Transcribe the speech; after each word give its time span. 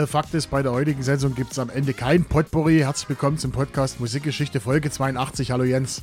Also 0.00 0.12
Fakt 0.12 0.32
ist, 0.32 0.46
bei 0.46 0.62
der 0.62 0.72
heutigen 0.72 1.02
Sendung 1.02 1.34
gibt 1.34 1.52
es 1.52 1.58
am 1.58 1.68
Ende 1.68 1.92
kein 1.92 2.24
Potpourri. 2.24 2.78
Herzlich 2.78 3.10
willkommen 3.10 3.36
zum 3.36 3.50
Podcast 3.52 4.00
Musikgeschichte 4.00 4.58
Folge 4.58 4.90
82. 4.90 5.50
Hallo 5.50 5.64
Jens. 5.64 6.02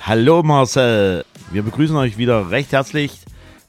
Hallo 0.00 0.42
Marcel. 0.42 1.24
Wir 1.52 1.62
begrüßen 1.62 1.94
euch 1.94 2.18
wieder 2.18 2.50
recht 2.50 2.72
herzlich 2.72 3.20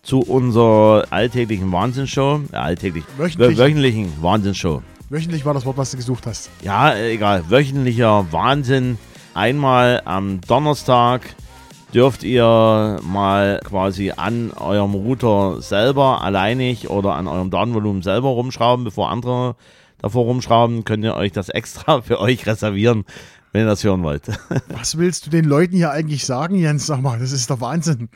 zu 0.02 0.22
unserer 0.22 1.06
alltäglichen 1.12 1.72
Wahnsinnsshow. 1.72 2.42
Äh, 2.52 2.56
alltäglich, 2.56 3.04
Wöchentlich. 3.20 3.56
wöchentlichen 3.60 4.12
Wahnsinnsshow. 4.20 4.82
Wöchentlich 5.12 5.46
war 5.46 5.54
das 5.54 5.64
Wort, 5.64 5.78
was 5.78 5.92
du 5.92 5.98
gesucht 5.98 6.26
hast. 6.26 6.50
Ja, 6.64 6.94
äh, 6.94 7.14
egal. 7.14 7.48
Wöchentlicher 7.48 8.26
Wahnsinn. 8.32 8.98
Einmal 9.36 10.02
am 10.06 10.42
Donnerstag 10.42 11.22
dürft 11.94 12.24
ihr 12.24 13.00
mal 13.04 13.60
quasi 13.64 14.12
an 14.16 14.52
eurem 14.52 14.94
Router 14.94 15.62
selber 15.62 16.22
alleinig 16.22 16.90
oder 16.90 17.16
an 17.16 17.28
eurem 17.28 17.50
Datenvolumen 17.50 18.02
selber 18.02 18.30
rumschrauben, 18.30 18.84
bevor 18.84 19.10
andere 19.10 19.56
davor 20.00 20.26
rumschrauben, 20.26 20.84
könnt 20.84 21.04
ihr 21.04 21.16
euch 21.16 21.32
das 21.32 21.50
extra 21.50 22.02
für 22.02 22.20
euch 22.20 22.46
reservieren, 22.46 23.06
wenn 23.52 23.64
ihr 23.64 23.68
das 23.68 23.84
hören 23.84 24.04
wollt. 24.04 24.28
Was 24.70 24.98
willst 24.98 25.26
du 25.26 25.30
den 25.30 25.46
Leuten 25.46 25.76
hier 25.76 25.92
eigentlich 25.92 26.26
sagen, 26.26 26.56
Jens? 26.56 26.86
Sag 26.86 27.02
mal, 27.02 27.20
das 27.20 27.32
ist 27.32 27.50
der 27.50 27.62
Wahnsinn. 27.62 28.10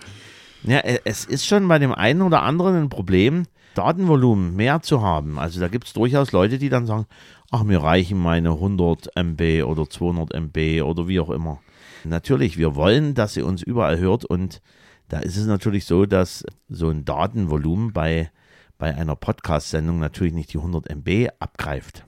Ja, 0.63 0.79
e- 0.79 0.99
es 1.05 1.25
ist 1.25 1.45
schon 1.47 1.67
bei 1.67 1.79
dem 1.79 1.93
einen 1.93 2.21
oder 2.21 2.43
anderen 2.43 2.75
ein 2.75 2.89
Problem, 2.89 3.45
Datenvolumen 3.73 4.55
mehr 4.55 4.81
zu 4.81 5.01
haben. 5.01 5.39
Also 5.39 5.59
da 5.59 5.69
gibt 5.69 5.87
es 5.87 5.93
durchaus 5.93 6.33
Leute, 6.33 6.59
die 6.59 6.69
dann 6.69 6.85
sagen, 6.85 7.05
ach, 7.51 7.63
mir 7.63 7.81
reichen 7.81 8.19
meine 8.19 8.49
100 8.49 9.15
MB 9.15 9.63
oder 9.65 9.89
200 9.89 10.33
MB 10.33 10.83
oder 10.83 11.07
wie 11.07 11.19
auch 11.19 11.29
immer. 11.29 11.59
Natürlich, 12.05 12.57
wir 12.57 12.75
wollen, 12.75 13.13
dass 13.13 13.33
sie 13.33 13.41
uns 13.41 13.61
überall 13.61 13.99
hört 13.99 14.25
und 14.25 14.61
da 15.07 15.19
ist 15.19 15.37
es 15.37 15.45
natürlich 15.45 15.85
so, 15.85 16.05
dass 16.05 16.45
so 16.69 16.89
ein 16.89 17.03
Datenvolumen 17.03 17.91
bei, 17.91 18.31
bei 18.77 18.95
einer 18.95 19.15
Podcast-Sendung 19.15 19.99
natürlich 19.99 20.33
nicht 20.33 20.53
die 20.53 20.57
100 20.57 20.89
MB 20.89 21.29
abgreift. 21.39 22.05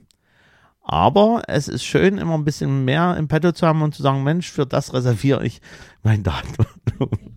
Aber 0.82 1.42
es 1.48 1.68
ist 1.68 1.84
schön, 1.84 2.18
immer 2.18 2.34
ein 2.34 2.44
bisschen 2.44 2.84
mehr 2.84 3.16
im 3.16 3.28
Petto 3.28 3.52
zu 3.52 3.66
haben 3.66 3.82
und 3.82 3.94
zu 3.94 4.02
sagen, 4.02 4.22
Mensch, 4.22 4.50
für 4.50 4.66
das 4.66 4.92
reserviere 4.92 5.44
ich 5.44 5.60
mein 6.02 6.22
Datenvolumen. 6.22 7.36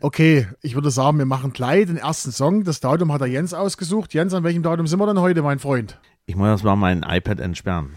Okay, 0.00 0.48
ich 0.62 0.74
würde 0.74 0.90
sagen, 0.90 1.18
wir 1.18 1.26
machen 1.26 1.52
gleich 1.52 1.86
den 1.86 1.98
ersten 1.98 2.32
Song. 2.32 2.64
Das 2.64 2.80
Datum 2.80 3.12
hat 3.12 3.20
der 3.20 3.28
Jens 3.28 3.52
ausgesucht. 3.52 4.14
Jens, 4.14 4.32
an 4.32 4.44
welchem 4.44 4.62
Datum 4.62 4.86
sind 4.86 4.98
wir 4.98 5.06
denn 5.06 5.20
heute, 5.20 5.42
mein 5.42 5.58
Freund? 5.58 6.00
Ich 6.24 6.36
muss 6.36 6.46
erst 6.46 6.64
mal 6.64 6.76
mein 6.76 7.02
iPad 7.02 7.38
entsperren. 7.38 7.96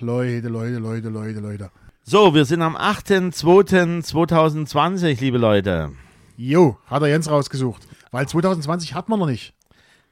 Leute, 0.00 0.48
Leute, 0.48 0.78
Leute, 0.78 1.08
Leute, 1.08 1.40
Leute. 1.40 1.70
So, 2.08 2.36
wir 2.36 2.44
sind 2.44 2.62
am 2.62 2.76
8.2.2020, 2.76 5.20
liebe 5.20 5.38
Leute. 5.38 5.90
Jo, 6.36 6.78
hat 6.86 7.02
der 7.02 7.08
Jens 7.08 7.28
rausgesucht. 7.28 7.82
Weil 8.12 8.28
2020 8.28 8.94
hat 8.94 9.08
man 9.08 9.18
noch 9.18 9.26
nicht. 9.26 9.54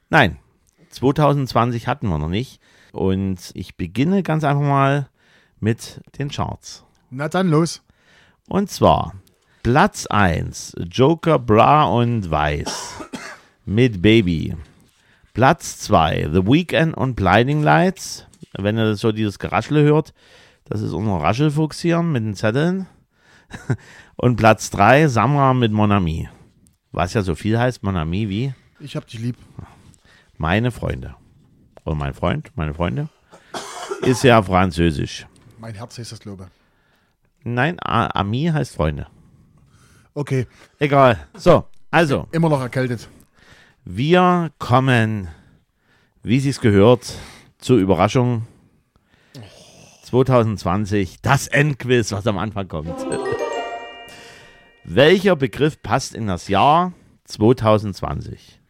Nein, 0.09 0.37
2020 0.89 1.87
hatten 1.87 2.09
wir 2.09 2.17
noch 2.17 2.27
nicht. 2.27 2.59
Und 2.91 3.37
ich 3.53 3.77
beginne 3.77 4.23
ganz 4.23 4.43
einfach 4.43 4.61
mal 4.61 5.07
mit 5.61 6.01
den 6.19 6.29
Charts. 6.29 6.83
Na 7.11 7.29
dann 7.29 7.47
los. 7.47 7.81
Und 8.49 8.69
zwar 8.69 9.13
Platz 9.63 10.05
1, 10.05 10.75
Joker 10.91 11.39
Bra 11.39 11.85
und 11.85 12.29
Weiß 12.29 13.05
mit 13.63 14.01
Baby. 14.01 14.57
Platz 15.33 15.79
2, 15.79 16.31
The 16.33 16.45
Weekend 16.45 16.97
und 16.97 17.15
Blinding 17.15 17.63
Lights. 17.63 18.25
Wenn 18.51 18.77
ihr 18.77 18.97
so 18.97 19.13
dieses 19.13 19.39
Geraschel 19.39 19.81
hört, 19.83 20.13
das 20.65 20.81
ist 20.81 20.91
unser 20.93 21.17
Raschelfuchs 21.17 21.79
hier 21.79 22.01
mit 22.01 22.23
den 22.23 22.35
Zetteln. 22.35 22.87
Und 24.15 24.35
Platz 24.35 24.69
3, 24.71 25.07
Samra 25.07 25.53
mit 25.53 25.71
Monami. 25.71 26.29
Was 26.91 27.13
ja 27.13 27.21
so 27.21 27.35
viel 27.35 27.59
heißt, 27.59 27.83
Monami 27.83 28.29
wie 28.29 28.53
Ich 28.79 28.95
hab 28.95 29.05
dich 29.07 29.19
lieb. 29.19 29.37
meine 30.37 30.71
Freunde. 30.71 31.15
Oder 31.85 31.95
mein 31.95 32.13
Freund, 32.13 32.51
meine 32.55 32.73
Freunde. 32.73 33.09
Ist 34.01 34.23
ja 34.23 34.41
französisch. 34.41 35.27
Mein 35.59 35.75
Herz 35.75 35.97
ist 35.97 36.11
das, 36.11 36.19
glaube 36.19 36.49
Nein, 37.43 37.77
Ami 37.79 38.49
heißt 38.51 38.75
Freunde. 38.75 39.07
Okay, 40.15 40.47
Egal. 40.79 41.19
So, 41.35 41.65
also, 41.91 42.27
immer 42.31 42.49
noch 42.49 42.61
erkältet. 42.61 43.07
wir 43.83 44.51
kommen, 44.57 45.27
wie 46.23 46.39
sich's 46.39 46.59
gehört, 46.59 47.13
zur 47.59 47.77
Überraschung 47.77 48.47
2020, 50.23 51.21
das 51.21 51.47
Endquiz, 51.47 52.13
was 52.13 52.25
am 52.25 52.37
Anfang 52.37 52.69
kommt. 52.69 52.95
Welcher 54.85 55.35
Begriff 55.35 55.81
passt 55.81 56.15
in 56.15 56.27
das 56.27 56.47
Jahr 56.47 56.93
2020? 57.25 58.61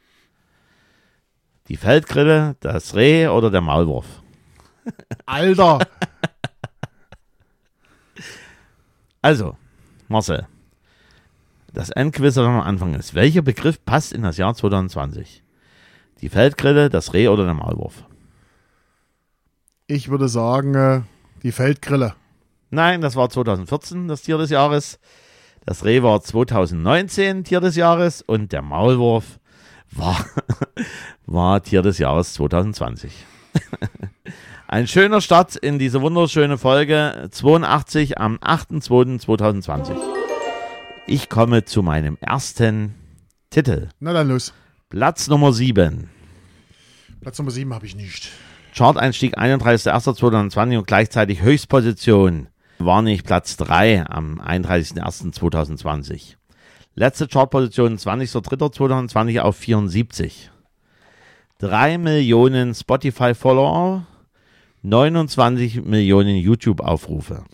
Die 1.68 1.78
Feldgrille, 1.78 2.56
das 2.62 2.96
Reh 2.96 3.28
oder 3.28 3.52
der 3.52 3.62
Maulwurf? 3.62 4.24
Alter, 5.28 5.80
Also, 9.22 9.56
Marcel, 10.08 10.48
das 11.74 11.92
Endquiz, 11.92 12.38
was 12.38 12.46
am 12.46 12.60
Anfang 12.62 12.96
ist. 12.96 13.14
Welcher 13.14 13.44
Begriff 13.44 13.84
passt 13.86 14.14
in 14.14 14.24
das 14.24 14.38
Jahr 14.38 14.56
2020? 14.56 15.44
Die 16.22 16.30
Feldgrille, 16.30 16.90
das 16.90 17.14
Reh 17.14 17.28
oder 17.28 17.46
der 17.46 17.54
Maulwurf? 17.54 18.04
ich 19.88 20.10
würde 20.10 20.28
sagen, 20.28 20.74
äh, 20.74 21.02
die 21.46 21.52
Feldgrille. 21.52 22.16
Nein, 22.72 23.02
das 23.02 23.16
war 23.16 23.30
2014 23.30 24.08
das 24.08 24.24
Tier 24.24 24.40
des 24.40 24.50
Jahres. 24.50 25.00
Das 25.64 25.86
Reh 25.86 26.02
war 26.02 26.20
2019 26.20 27.44
Tier 27.44 27.62
des 27.62 27.76
Jahres 27.76 28.24
und 28.24 28.52
der 28.52 28.64
Maulwurf 28.64 29.40
war, 29.92 30.26
war 31.28 31.62
Tier 31.62 31.84
des 31.84 32.00
Jahres 32.00 32.34
2020. 32.34 33.14
Ein 34.68 34.88
schöner 34.88 35.22
Start 35.22 35.56
in 35.56 35.78
diese 35.78 36.02
wunderschöne 36.02 36.58
Folge 36.58 37.28
82 37.30 38.18
am 38.18 38.38
8.2.2020. 38.38 39.96
Ich 41.06 41.30
komme 41.30 41.64
zu 41.64 41.84
meinem 41.84 42.18
ersten 42.22 42.96
Titel. 43.52 43.90
Na 44.00 44.14
dann 44.14 44.30
los. 44.30 44.52
Platz 44.90 45.28
Nummer 45.28 45.54
7. 45.54 46.10
Platz 47.22 47.38
Nummer 47.38 47.52
7 47.52 47.72
habe 47.72 47.86
ich 47.86 47.96
nicht. 47.96 48.32
Chart-Einstieg 48.76 49.38
31.01.2020 49.38 50.78
und 50.80 50.86
gleichzeitig 50.86 51.42
Höchstposition 51.42 52.50
war 52.78 53.02
nicht 53.02 53.26
Platz 53.26 53.56
3 53.56 54.06
am 54.10 54.42
31.01.2020. 54.42 56.36
Letzte 56.94 57.30
Chartposition 57.30 57.98
20.03.2020 57.98 59.40
auf 59.40 59.56
74. 59.56 60.52
3 61.60 61.98
Millionen 62.00 62.76
Spotify-Follower, 62.76 64.06
29 64.82 65.86
Millionen 65.86 66.36
YouTube-Aufrufe. 66.36 67.46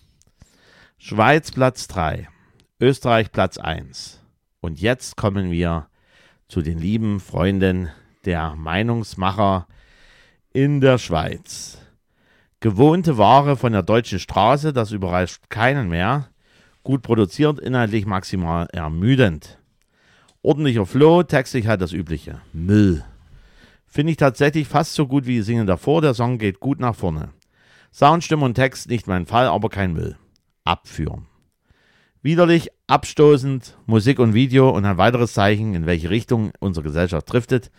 Schweiz 0.98 1.52
Platz 1.52 1.88
3, 1.88 2.30
Österreich 2.80 3.32
Platz 3.32 3.60
1. 3.60 4.24
Und 4.60 4.82
jetzt 4.82 5.18
kommen 5.18 5.52
wir 5.52 5.86
zu 6.48 6.64
den 6.64 6.80
lieben 6.80 7.20
Freunden 7.20 7.92
der 8.26 8.56
Meinungsmacher 8.56 9.68
in 10.54 10.82
der 10.82 10.98
Schweiz. 10.98 11.78
Gewohnte 12.60 13.18
Ware 13.18 13.56
von 13.56 13.72
der 13.72 13.84
deutschen 13.84 14.20
Straße, 14.20 14.74
das 14.74 14.92
überrascht 14.92 15.50
keinen 15.50 15.90
mehr. 15.90 16.28
Gut 16.84 17.02
produziert, 17.02 17.60
inhaltlich 17.60 18.06
maximal 18.06 18.68
ermüdend. 18.72 19.58
Ordentlicher 20.42 20.86
Flow, 20.86 21.24
textlich 21.24 21.68
halt 21.68 21.82
das 21.82 21.94
Übliche. 21.94 22.42
Müll. 22.54 23.04
Finde 23.86 24.12
ich 24.12 24.18
tatsächlich 24.18 24.68
fast 24.68 24.94
so 24.94 25.08
gut 25.08 25.26
wie 25.26 25.36
die 25.36 25.42
Single 25.42 25.66
davor. 25.66 26.02
Der 26.02 26.14
Song 26.14 26.38
geht 26.38 26.60
gut 26.60 26.80
nach 26.80 26.96
vorne. 26.96 27.30
Sound, 27.94 28.24
Stimme 28.24 28.46
und 28.46 28.56
Text 28.56 28.90
nicht 28.90 29.08
mein 29.08 29.26
Fall, 29.26 29.48
aber 29.48 29.70
kein 29.70 29.94
Müll. 29.94 30.18
Abführen. 30.64 31.28
Widerlich, 32.22 32.70
abstoßend, 32.88 33.78
Musik 33.88 34.20
und 34.20 34.34
Video 34.34 34.70
und 34.70 34.86
ein 34.86 34.98
weiteres 34.98 35.34
Zeichen, 35.34 35.74
in 35.74 35.88
welche 35.88 36.10
Richtung 36.10 36.52
unsere 36.60 36.84
Gesellschaft 36.84 37.32
driftet. 37.32 37.72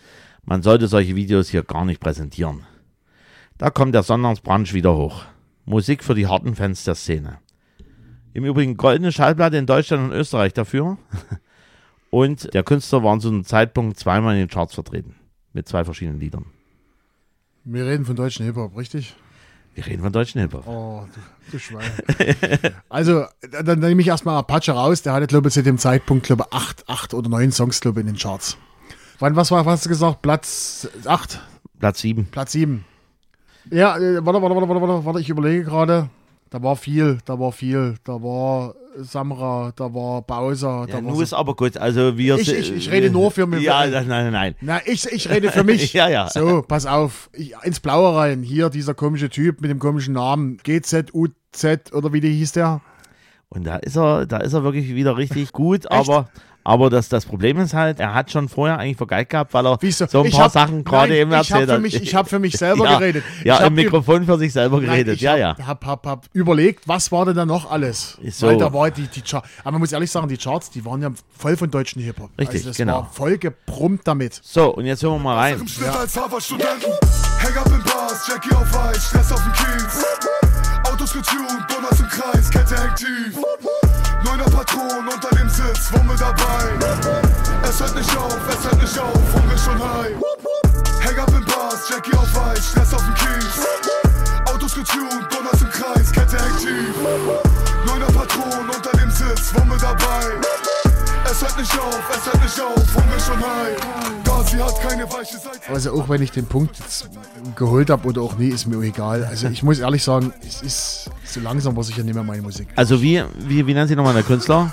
Man 0.45 0.63
sollte 0.63 0.89
solche 0.89 1.15
Videos 1.15 1.49
hier 1.49 1.63
gar 1.63 1.85
nicht 1.85 2.01
präsentieren. 2.01 2.65
Da 3.59 3.71
kommt 3.71 3.95
der 3.95 4.03
Sonntagsbrunch 4.03 4.75
wieder 4.75 4.97
hoch. 4.97 5.25
Musik 5.65 6.03
für 6.03 6.15
die 6.15 6.27
harten 6.27 6.57
Fans 6.57 6.85
der 6.85 6.97
Szene. 6.97 7.39
Im 8.35 8.45
Übrigen 8.45 8.77
goldene 8.77 9.13
Schallplatte 9.13 9.57
in 9.57 9.67
Deutschland 9.67 10.11
und 10.11 10.19
Österreich 10.19 10.53
dafür. 10.53 10.99
Und 12.11 12.53
der 12.53 12.63
Künstler 12.63 13.03
war 13.03 13.19
zu 13.21 13.29
einem 13.29 13.43
Zeitpunkt 13.43 13.99
zweimal 13.99 14.35
in 14.35 14.41
den 14.41 14.49
Charts 14.49 14.75
vertreten. 14.75 15.15
Mit 15.55 15.67
zwei 15.67 15.83
verschiedenen 15.83 16.21
Liedern. 16.21 16.45
Wir 17.65 17.87
reden 17.87 18.05
von 18.05 18.17
deutschen 18.17 18.45
Hip-Hop, 18.45 18.77
richtig? 18.77 19.15
Wir 19.75 19.87
reden 19.87 20.03
von 20.03 20.13
deutschen 20.13 20.43
Hip-Hop. 20.43 20.67
Oh, 20.67 21.07
du, 21.15 21.53
du 21.53 21.59
Schwein. 21.59 21.91
also, 22.91 23.25
dann, 23.51 23.65
dann 23.65 23.79
nehme 23.79 24.03
ich 24.03 24.09
erstmal 24.09 24.37
Apache 24.37 24.73
raus. 24.73 25.01
Der 25.01 25.15
hatte, 25.15 25.27
glaube 25.27 25.49
ich, 25.49 25.55
zu 25.55 25.63
dem 25.63 25.79
Zeitpunkt, 25.79 26.27
glaube 26.27 26.45
ich, 26.47 26.53
acht, 26.55 26.87
acht 26.87 27.15
oder 27.15 27.31
neun 27.31 27.51
Songs, 27.51 27.81
glaube 27.81 28.01
ich, 28.01 28.07
in 28.07 28.13
den 28.13 28.19
Charts. 28.19 28.59
Wann, 29.23 29.37
was 29.37 29.53
war, 29.53 29.65
was 29.65 29.75
hast 29.75 29.85
du 29.87 29.89
gesagt? 29.91 30.21
Platz 30.21 30.89
acht? 31.05 31.41
Platz 31.79 32.01
7. 32.01 32.25
Platz 32.33 32.51
sieben. 32.51 32.85
Ja, 33.71 33.97
äh, 33.97 34.17
warte, 34.27 34.43
warte, 34.43 34.57
warte, 34.57 34.69
warte, 34.69 34.81
warte, 34.83 35.05
warte, 35.05 35.21
ich 35.21 35.29
überlege 35.29 35.63
gerade. 35.63 36.09
Da 36.51 36.61
war 36.61 36.75
viel, 36.75 37.19
da 37.25 37.39
war 37.39 37.53
viel. 37.53 37.95
Da 38.03 38.15
war 38.15 38.75
Samra, 38.97 39.73
da 39.77 39.95
war 39.95 40.23
Bowser. 40.23 40.81
Ja, 40.81 40.87
da 40.87 40.95
war 40.95 41.03
nur 41.03 41.23
ist 41.23 41.35
aber 41.35 41.55
gut. 41.55 41.77
Also 41.77 42.19
wir 42.19 42.35
Ich- 42.35 42.53
ich- 42.53 42.73
ich 42.73 42.91
rede 42.91 43.11
nur 43.11 43.31
für 43.31 43.47
mich. 43.47 43.63
Ja, 43.63 43.87
nein, 43.87 44.09
nein, 44.09 44.33
nein. 44.33 44.55
Na, 44.61 44.81
ich, 44.87 45.07
ich 45.07 45.31
rede 45.31 45.53
für 45.53 45.63
mich. 45.63 45.93
Ja, 45.95 46.09
ja. 46.09 46.29
So, 46.29 46.63
pass 46.63 46.85
auf. 46.85 47.31
Ich, 47.33 47.55
ins 47.63 47.79
Blaue 47.79 48.17
rein. 48.17 48.43
Hier 48.43 48.71
dieser 48.71 48.95
komische 48.95 49.31
Typ 49.31 49.61
mit 49.61 49.71
dem 49.71 49.79
komischen 49.79 50.15
Namen. 50.15 50.57
GZUZ 50.65 51.93
oder 51.93 52.13
wie 52.13 52.21
die 52.21 52.33
hieß 52.35 52.51
der? 52.53 52.81
Und 53.51 53.65
da 53.69 53.77
ist 53.77 53.97
er, 53.97 54.27
da 54.27 54.39
ist 54.39 54.53
er 54.53 54.65
wirklich 54.65 54.93
wieder 54.97 55.17
richtig 55.17 55.53
gut, 55.53 55.89
aber. 55.93 56.29
Aber 56.65 56.91
das, 56.91 57.09
das 57.09 57.25
Problem 57.27 57.59
ist 57.59 57.75
halt, 57.75 57.99
er 57.99 58.15
hat 58.15 58.31
schon 58.31 58.49
vorher 58.49 58.79
eigentlich 58.79 58.97
vergeigt 58.97 59.31
gehabt, 59.31 59.53
weil 59.53 59.67
er 59.67 59.79
Wieso? 59.81 60.07
so 60.07 60.21
ein 60.21 60.27
Ich 60.27 60.33
paar 60.35 60.45
hab- 60.45 60.53
Sachen 60.53 60.85
gerade 60.85 61.09
Nein, 61.09 61.19
eben 61.23 61.33
erzählt 61.33 61.67
für 61.69 61.75
hat. 61.75 61.81
mich- 61.83 62.01
ich 62.01 62.15
hab 62.15 62.29
für 62.29 62.39
mich 62.39 62.57
selber 62.57 62.85
ja, 62.91 62.99
geredet. 62.99 63.25
Ja, 63.45 63.61
Ich 63.61 63.67
im 63.67 63.75
Mikrofon 63.75 64.25
für 64.25 64.39
sich 64.39 64.53
selber 64.53 64.77
Nein, 64.77 64.87
geredet. 64.87 65.15
ich 65.17 65.21
ja, 65.23 65.33
hab, 65.33 65.39
ja. 65.39 65.57
Hab, 65.67 65.85
hab, 65.87 66.07
hab 66.07 66.27
überlegt, 66.33 66.87
was 66.87 67.11
war 67.11 67.25
denn 67.27 67.35
da 67.35 67.45
noch 67.47 67.71
alles? 67.71 68.17
So. 68.31 68.47
Weil 68.47 68.59
da 68.59 68.73
war 68.73 68.91
die, 68.91 69.09
die 69.09 69.23
Char 69.25 69.43
Aber 69.63 69.73
man 69.73 69.81
muss 69.81 69.93
ehrlich 69.93 70.11
sagen, 70.11 70.29
die 70.29 70.37
Charts, 70.37 70.71
die 70.71 70.85
waren 70.85 71.03
ja 71.03 71.11
voll 71.37 71.57
von 71.57 71.71
deutschen 71.71 72.01
Hip-Hop. 72.03 72.31
Richtig, 72.39 72.59
also 72.61 72.69
das 72.71 72.77
genau. 72.77 72.95
war 72.99 73.11
voll 73.13 73.39
gebrummt 73.39 74.03
damit. 74.05 74.39
So, 74.43 74.75
und 74.75 74.85
jetzt 74.87 75.03
hören 75.03 75.15
wir 75.15 75.19
mal 75.19 75.37
rein. 75.37 75.59
Im 75.61 75.67
Schnitt 75.69 75.89
als 75.89 76.17
Harvard-Studenten. 76.17 76.93
Hang 77.43 77.57
up 77.57 77.67
in 77.67 77.83
Bars, 77.83 78.29
Jackie 78.29 78.55
auf 78.55 78.85
Eis, 78.89 79.05
Stress 79.09 79.33
auf 79.33 79.43
dem 79.43 79.53
Kiez. 79.53 80.05
Autos 80.93 81.13
getuned, 81.13 81.49
Donuts 81.69 82.01
im 82.01 82.07
Kreis, 82.09 82.51
Kette 82.51 82.77
hängt 82.81 82.97
tief. 82.97 83.92
Neuner 84.25 84.45
Patron 84.45 85.09
unter 85.09 85.31
dem 85.37 85.49
Sitz, 85.49 85.93
Wumme 85.93 86.15
dabei. 86.17 86.71
Es 87.69 87.81
hört 87.81 87.95
nicht 87.95 88.17
auf, 88.17 88.39
es 88.49 88.65
hört 88.65 88.81
nicht 88.81 88.99
auf, 88.99 89.35
Hunger 89.35 89.59
schon 89.59 89.79
high. 89.79 90.13
Hang 91.05 91.19
up 91.19 91.29
in 91.31 91.45
Bars, 91.45 91.89
Jackie 91.89 92.15
auf 92.15 92.47
Eis, 92.47 92.71
Stress 92.71 92.95
auf 92.95 93.03
dem 93.03 93.15
Kiez. 93.15 93.67
Autos 94.53 94.75
getuned, 94.75 95.27
Donuts 95.31 95.63
im 95.63 95.71
Kreis, 95.71 96.13
Kette 96.13 96.39
tief. 96.59 96.95
Neuner 97.87 98.07
Patron 98.07 98.71
unter 98.75 98.97
dem 98.99 99.11
Sitz, 99.11 99.53
Wumme 99.55 99.77
dabei. 99.79 100.72
Es 101.33 101.41
hört 101.41 101.57
nicht 101.57 101.79
auf, 101.81 102.11
es 102.15 102.27
hört 102.27 102.43
nicht 102.43 102.61
auf, 102.61 102.95
Hunger 102.95 103.19
schon 103.19 103.41
high. 103.41 104.23
Gazi 104.23 104.59
hat 104.59 104.79
keine 104.83 105.05
weiche 105.11 105.39
Seite. 105.39 105.61
Also 105.73 105.93
auch 105.95 106.07
wenn 106.11 106.21
ich 106.21 106.31
den 106.31 106.45
Punkt 106.45 106.79
jetzt 106.79 107.09
geholt 107.57 107.89
habe 107.89 108.07
oder 108.07 108.21
auch 108.21 108.37
nie, 108.37 108.49
ist 108.49 108.67
mir 108.67 108.77
auch 108.77 108.83
egal. 108.83 109.25
Also 109.25 109.49
ich 109.49 109.63
muss 109.63 109.79
ehrlich 109.79 110.03
sagen, 110.05 110.31
es 110.47 110.61
ist 110.61 111.11
so 111.25 111.41
langsam 111.41 111.75
war 111.75 111.85
sicher 111.85 112.03
nicht 112.03 112.13
mehr 112.15 112.23
meine 112.23 112.43
Musik. 112.43 112.69
Also 112.77 113.01
wie, 113.01 113.25
wie, 113.39 113.67
wie 113.67 113.73
nennt 113.73 113.89
sich 113.89 113.97
nochmal 113.97 114.13
der 114.13 114.25
Künstler? 114.25 114.71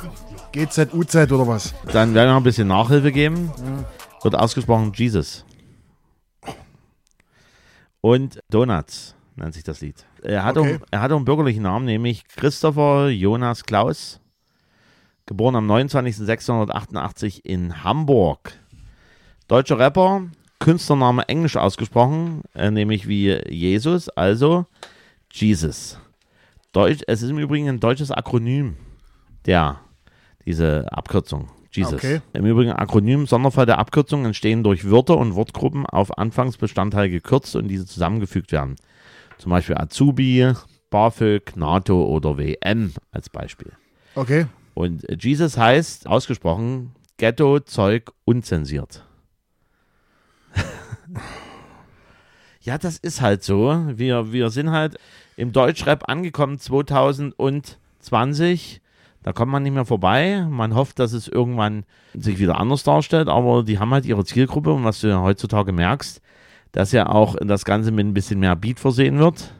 GZUZ 0.51 1.15
oder 1.31 1.47
was? 1.47 1.73
Dann 1.93 2.13
werden 2.13 2.27
wir 2.27 2.33
noch 2.33 2.37
ein 2.37 2.43
bisschen 2.43 2.67
Nachhilfe 2.67 3.13
geben. 3.13 3.49
Wird 4.21 4.35
ausgesprochen 4.35 4.91
Jesus. 4.93 5.45
Und 8.01 8.41
Donuts 8.49 9.15
nennt 9.37 9.53
sich 9.53 9.63
das 9.63 9.79
Lied. 9.79 10.05
Er 10.23 10.43
hat, 10.43 10.57
Okay. 10.57 10.75
auch, 10.81 10.87
er 10.91 10.99
hat 11.01 11.11
auch 11.13 11.15
einen 11.15 11.25
bürgerlichen 11.25 11.63
Namen, 11.63 11.85
nämlich 11.85 12.25
Christopher 12.27 13.07
Jonas 13.07 13.63
Klaus. 13.63 14.19
Geboren 15.29 15.55
am 15.57 15.69
29.0688 15.69 17.41
in 17.43 17.83
Hamburg. 17.83 18.53
Deutscher 19.47 19.77
Rapper, 19.77 20.23
Künstlername 20.57 21.29
englisch 21.29 21.55
ausgesprochen, 21.55 22.41
äh, 22.55 22.71
nämlich 22.71 23.07
wie 23.07 23.39
Jesus, 23.47 24.09
also 24.09 24.65
Jesus. 25.31 25.99
Deutsch, 26.71 27.03
es 27.05 27.21
ist 27.21 27.29
im 27.29 27.37
Übrigen 27.37 27.69
ein 27.69 27.79
deutsches 27.79 28.09
Akronym, 28.09 28.77
der, 29.45 29.81
diese 30.47 30.91
Abkürzung. 30.91 31.51
Jesus. 31.71 31.93
Okay. 31.93 32.21
Im 32.33 32.47
Übrigen 32.47 32.71
Akronym, 32.71 33.27
Sonderfall 33.27 33.67
der 33.67 33.77
Abkürzung 33.77 34.25
entstehen 34.25 34.63
durch 34.63 34.89
Wörter 34.89 35.19
und 35.19 35.35
Wortgruppen 35.35 35.85
auf 35.85 36.17
Anfangsbestandteil 36.17 37.07
gekürzt 37.07 37.55
und 37.55 37.67
diese 37.67 37.85
zusammengefügt 37.85 38.51
werden. 38.51 38.77
Zum 39.37 39.51
Beispiel 39.51 39.77
Azubi, 39.77 40.53
BAföG, 40.89 41.55
NATO 41.55 42.03
oder 42.03 42.39
WM 42.39 42.93
als 43.11 43.29
Beispiel. 43.29 43.73
Okay. 44.15 44.47
Und 44.79 45.03
Jesus 45.21 45.57
heißt, 45.57 46.07
ausgesprochen, 46.07 46.95
Ghetto, 47.17 47.59
Zeug, 47.59 48.13
unzensiert. 48.23 49.03
ja, 52.61 52.77
das 52.77 52.95
ist 52.95 53.19
halt 53.19 53.43
so. 53.43 53.77
Wir, 53.89 54.31
wir 54.31 54.49
sind 54.51 54.71
halt 54.71 54.95
im 55.35 55.51
Deutschrap 55.51 56.07
angekommen 56.07 56.59
2020. 56.59 58.79
Da 59.21 59.33
kommt 59.33 59.51
man 59.51 59.63
nicht 59.63 59.73
mehr 59.73 59.83
vorbei. 59.83 60.47
Man 60.49 60.75
hofft, 60.75 60.99
dass 60.99 61.11
es 61.11 61.27
irgendwann 61.27 61.83
sich 62.13 62.39
wieder 62.39 62.57
anders 62.57 62.83
darstellt, 62.83 63.27
aber 63.27 63.63
die 63.63 63.79
haben 63.79 63.91
halt 63.91 64.05
ihre 64.05 64.23
Zielgruppe 64.23 64.71
und 64.71 64.85
was 64.85 65.01
du 65.01 65.09
ja 65.09 65.21
heutzutage 65.21 65.73
merkst, 65.73 66.21
dass 66.71 66.93
ja 66.93 67.09
auch 67.09 67.35
das 67.41 67.65
Ganze 67.65 67.91
mit 67.91 68.05
ein 68.05 68.13
bisschen 68.13 68.39
mehr 68.39 68.55
Beat 68.55 68.79
versehen 68.79 69.19
wird. 69.19 69.53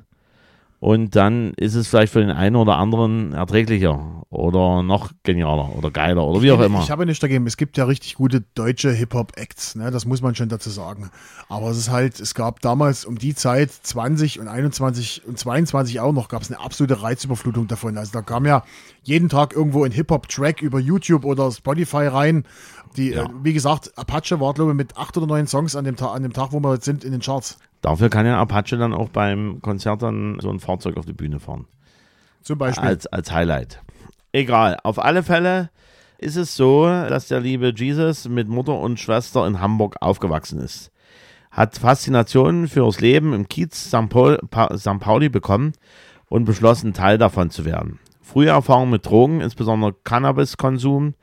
Und 0.81 1.15
dann 1.17 1.53
ist 1.55 1.75
es 1.75 1.87
vielleicht 1.89 2.13
für 2.13 2.21
den 2.21 2.31
einen 2.31 2.55
oder 2.55 2.77
anderen 2.77 3.33
erträglicher 3.33 4.23
oder 4.29 4.81
noch 4.81 5.11
genialer 5.23 5.75
oder 5.75 5.91
geiler 5.91 6.25
oder 6.25 6.41
wie 6.41 6.51
auch 6.51 6.61
immer. 6.61 6.79
Ich 6.81 6.91
habe 6.91 7.05
nicht 7.05 7.21
dagegen. 7.21 7.45
Es 7.47 7.57
gibt 7.57 7.77
ja 7.77 7.83
richtig 7.83 8.15
gute 8.15 8.41
deutsche 8.53 8.91
Hip-Hop-Acts, 8.91 9.75
ne? 9.75 9.91
das 9.91 10.05
muss 10.05 10.21
man 10.21 10.35
schon 10.35 10.47
dazu 10.47 10.69
sagen. 10.69 11.09
Aber 11.49 11.69
es 11.71 11.77
ist 11.77 11.89
halt, 11.89 12.19
es 12.21 12.33
gab 12.33 12.61
damals 12.61 13.03
um 13.03 13.17
die 13.17 13.35
Zeit 13.35 13.71
20 13.71 14.39
und 14.39 14.47
21 14.47 15.23
und 15.27 15.37
22 15.37 15.99
auch 15.99 16.13
noch, 16.13 16.29
gab 16.29 16.43
es 16.43 16.51
eine 16.51 16.61
absolute 16.61 17.01
Reizüberflutung 17.01 17.67
davon. 17.67 17.97
Also 17.97 18.13
da 18.13 18.21
kam 18.21 18.45
ja 18.45 18.63
jeden 19.03 19.27
Tag 19.27 19.53
irgendwo 19.55 19.83
ein 19.83 19.91
Hip-Hop-Track 19.91 20.61
über 20.61 20.79
YouTube 20.79 21.25
oder 21.25 21.51
Spotify 21.51 22.07
rein. 22.07 22.45
Die, 22.95 23.09
Ja. 23.09 23.23
äh, 23.25 23.29
wie 23.43 23.53
gesagt, 23.53 23.97
Apache 23.97 24.39
war, 24.39 24.53
glaube 24.53 24.71
ich, 24.71 24.77
mit 24.77 24.95
acht 24.95 25.17
oder 25.17 25.27
neun 25.27 25.47
Songs 25.47 25.75
an 25.75 25.83
dem, 25.85 25.95
Ta 25.95 26.13
an 26.13 26.23
dem 26.23 26.33
Tag, 26.33 26.53
wo 26.53 26.59
wir 26.59 26.73
jetzt 26.75 26.85
sind, 26.85 27.03
in 27.03 27.11
den 27.11 27.21
Charts. 27.21 27.57
Dafür 27.81 28.09
kann 28.09 28.25
ja 28.25 28.39
Apache 28.39 28.77
dann 28.77 28.93
auch 28.93 29.09
beim 29.09 29.61
Konzert 29.61 30.01
dann 30.01 30.39
so 30.39 30.49
ein 30.49 30.59
Fahrzeug 30.59 30.97
auf 30.97 31.05
die 31.05 31.13
Bühne 31.13 31.39
fahren. 31.39 31.65
Zum 32.41 32.57
Beispiel. 32.57 32.87
Als, 32.87 33.07
als 33.07 33.31
Highlight. 33.31 33.81
Egal. 34.31 34.77
Auf 34.83 34.99
alle 34.99 35.23
Fälle 35.23 35.69
ist 36.17 36.35
es 36.35 36.55
so, 36.55 36.85
dass 36.85 37.27
der 37.27 37.39
liebe 37.39 37.73
Jesus 37.75 38.27
mit 38.27 38.47
Mutter 38.47 38.77
und 38.77 38.99
Schwester 38.99 39.47
in 39.47 39.61
Hamburg 39.61 39.95
aufgewachsen 40.01 40.59
ist. 40.59 40.91
Hat 41.51 41.77
Faszinationen 41.77 42.67
fürs 42.67 42.99
Leben 42.99 43.33
im 43.33 43.47
Kiez 43.47 43.87
St. 43.87 44.09
Paul, 44.09 44.37
pa 44.51 44.77
St. 44.77 44.99
Pauli 44.99 45.29
bekommen 45.29 45.73
und 46.27 46.45
beschlossen, 46.45 46.93
Teil 46.93 47.17
davon 47.17 47.49
zu 47.49 47.65
werden. 47.65 47.99
Frühe 48.21 48.49
Erfahrungen 48.49 48.91
mit 48.91 49.05
Drogen, 49.05 49.41
insbesondere 49.41 49.95
Cannabiskonsum, 50.03 51.15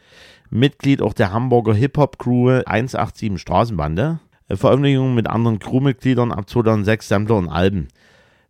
Mitglied 0.50 1.02
auch 1.02 1.12
der 1.12 1.32
Hamburger 1.32 1.74
Hip-Hop-Crew 1.74 2.62
187 2.66 3.40
Straßenbande, 3.40 4.18
Veröffentlichungen 4.48 5.14
mit 5.14 5.26
anderen 5.26 5.58
Crewmitgliedern 5.58 6.32
ab 6.32 6.48
2006 6.48 7.08
Sampler 7.08 7.36
und 7.36 7.48
Alben. 7.48 7.88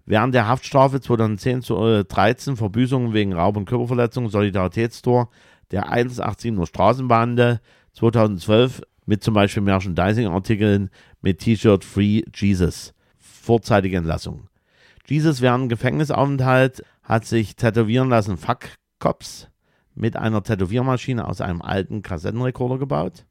Während 0.04 0.34
der 0.34 0.46
Haftstrafe 0.46 1.00
2010 1.00 1.62
zu 1.62 1.76
äh, 1.84 2.04
13 2.04 2.56
Verbüßungen 2.56 3.12
wegen 3.12 3.32
Raub- 3.32 3.56
und 3.56 3.64
Körperverletzung, 3.64 4.28
Solidaritätstor 4.28 5.30
der 5.72 5.92
187er 5.92 6.66
Straßenbande 6.66 7.60
2012 7.94 8.82
mit 9.06 9.24
zum 9.24 9.34
Beispiel 9.34 9.62
Merchandising-Artikeln 9.62 10.90
mit 11.22 11.40
T-Shirt 11.40 11.84
Free 11.84 12.22
Jesus. 12.34 12.92
Vorzeitige 13.18 13.96
Entlassung. 13.96 14.48
Jesus 15.08 15.40
während 15.40 15.68
Gefängnisaufenthalt 15.68 16.84
hat 17.02 17.24
sich 17.24 17.56
tätowieren 17.56 18.08
lassen 18.08 18.36
Fuck 18.36 18.70
Cops 18.98 19.48
mit 19.94 20.16
einer 20.16 20.42
Tätowiermaschine 20.42 21.26
aus 21.26 21.40
einem 21.40 21.62
alten 21.62 22.02
Kassettenrekorder 22.02 22.78
gebaut. 22.78 23.24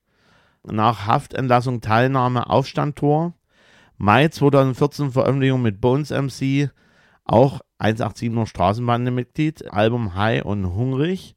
Nach 0.65 1.05
Haftentlassung 1.05 1.81
Teilnahme 1.81 2.49
Aufstandtor. 2.49 3.33
Mai 3.97 4.27
2014 4.27 5.11
Veröffentlichung 5.11 5.61
mit 5.61 5.79
Bones 5.79 6.09
MC, 6.09 6.69
auch 7.23 7.61
187er 7.79 8.45
Straßenbande-Mitglied, 8.45 9.71
Album 9.71 10.15
High 10.15 10.43
und 10.43 10.75
Hungrig, 10.75 11.35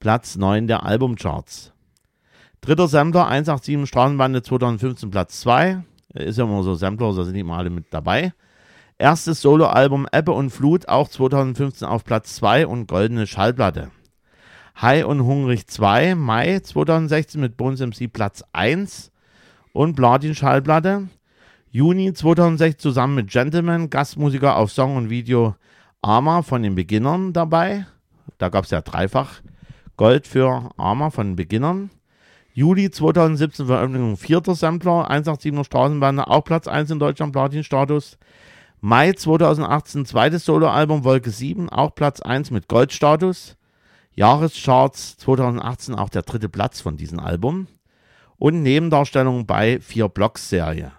Platz 0.00 0.36
9 0.36 0.66
der 0.66 0.84
Albumcharts. 0.84 1.72
Dritter 2.62 2.88
Sampler, 2.88 3.28
187 3.28 3.86
Straßenbande 3.88 4.42
2015 4.42 5.10
Platz 5.10 5.40
2. 5.40 5.84
Ist 6.14 6.38
ja 6.38 6.44
immer 6.44 6.62
so 6.62 6.74
Sampler, 6.74 7.14
da 7.14 7.24
sind 7.24 7.34
nicht 7.34 7.46
mal 7.46 7.58
alle 7.58 7.70
mit 7.70 7.86
dabei. 7.90 8.32
Erstes 8.96 9.42
Soloalbum 9.42 10.08
Ebbe 10.10 10.32
und 10.32 10.50
Flut, 10.50 10.88
auch 10.88 11.08
2015 11.08 11.86
auf 11.86 12.04
Platz 12.04 12.36
2 12.36 12.66
und 12.66 12.86
goldene 12.86 13.26
Schallplatte. 13.26 13.90
High 14.80 15.06
und 15.06 15.24
Hungrig 15.24 15.66
2, 15.66 16.14
Mai 16.14 16.60
2016 16.60 17.40
mit 17.40 17.56
Bones 17.56 17.80
MC 17.80 18.12
Platz 18.12 18.44
1 18.52 19.10
und 19.72 19.96
Platin 19.96 20.36
Schallplatte. 20.36 21.08
Juni 21.72 22.12
2016 22.12 22.78
zusammen 22.78 23.16
mit 23.16 23.28
Gentleman, 23.28 23.90
Gastmusiker 23.90 24.56
auf 24.56 24.70
Song 24.70 24.94
und 24.94 25.10
Video 25.10 25.56
Arma 26.00 26.42
von 26.42 26.62
den 26.62 26.76
Beginnern 26.76 27.32
dabei. 27.32 27.86
Da 28.38 28.50
gab 28.50 28.66
es 28.66 28.70
ja 28.70 28.80
dreifach 28.80 29.40
Gold 29.96 30.28
für 30.28 30.70
Arma 30.76 31.10
von 31.10 31.30
den 31.30 31.36
Beginnern. 31.36 31.90
Juli 32.54 32.88
2017 32.88 33.66
Veröffentlichung 33.66 34.16
vierter 34.16 34.54
Sampler, 34.54 35.10
187er 35.10 35.64
Straßenbande, 35.64 36.28
auch 36.28 36.44
Platz 36.44 36.68
1 36.68 36.92
in 36.92 37.00
Deutschland, 37.00 37.32
Platin-Status. 37.32 38.16
Mai 38.80 39.12
2018 39.12 40.06
zweites 40.06 40.44
Soloalbum 40.44 41.02
Wolke 41.02 41.30
7, 41.30 41.68
auch 41.68 41.96
Platz 41.96 42.20
1 42.20 42.52
mit 42.52 42.68
Goldstatus. 42.68 43.57
Jahrescharts 44.18 45.16
2018 45.18 45.94
auch 45.94 46.08
der 46.08 46.22
dritte 46.22 46.48
Platz 46.48 46.80
von 46.80 46.96
diesem 46.96 47.20
Album. 47.20 47.68
Und 48.36 48.62
Nebendarstellung 48.62 49.46
bei 49.46 49.80
vier 49.80 50.08
Blocks 50.08 50.48
Serie. 50.48 50.92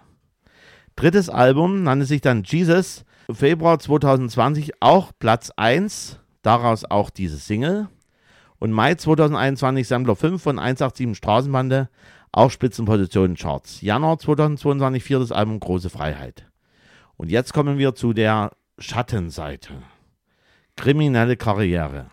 Drittes 0.96 1.30
Album 1.30 1.82
nannte 1.82 2.04
sich 2.04 2.20
dann 2.20 2.42
Jesus, 2.44 3.04
Februar 3.32 3.78
2020 3.78 4.82
auch 4.82 5.12
Platz 5.18 5.50
1 5.56 6.20
Daraus 6.42 6.84
auch 6.84 7.10
diese 7.10 7.36
Single. 7.36 7.88
Und 8.58 8.72
Mai 8.72 8.94
2021 8.94 9.86
Sammler 9.88 10.16
5 10.16 10.42
von 10.42 10.58
187 10.58 11.16
Straßenbande, 11.16 11.88
auch 12.32 12.50
Spitzenpositionen 12.50 13.36
Charts. 13.36 13.80
Januar 13.80 14.18
2022 14.18 15.02
viertes 15.02 15.32
Album 15.32 15.60
Große 15.60 15.90
Freiheit. 15.90 16.46
Und 17.16 17.30
jetzt 17.30 17.52
kommen 17.52 17.78
wir 17.78 17.94
zu 17.94 18.12
der 18.12 18.52
Schattenseite. 18.78 19.82
Kriminelle 20.76 21.36
Karriere. 21.36 22.06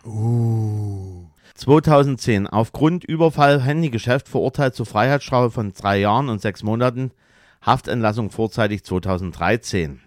2010 1.54 2.46
aufgrund 2.46 3.04
Überfall 3.04 3.62
Handygeschäft 3.62 4.28
verurteilt 4.28 4.74
zur 4.74 4.86
Freiheitsstrafe 4.86 5.50
von 5.50 5.72
drei 5.72 5.98
Jahren 6.00 6.28
und 6.28 6.40
sechs 6.40 6.62
Monaten. 6.62 7.10
Haftentlassung 7.62 8.30
vorzeitig 8.30 8.84
2013. 8.84 10.00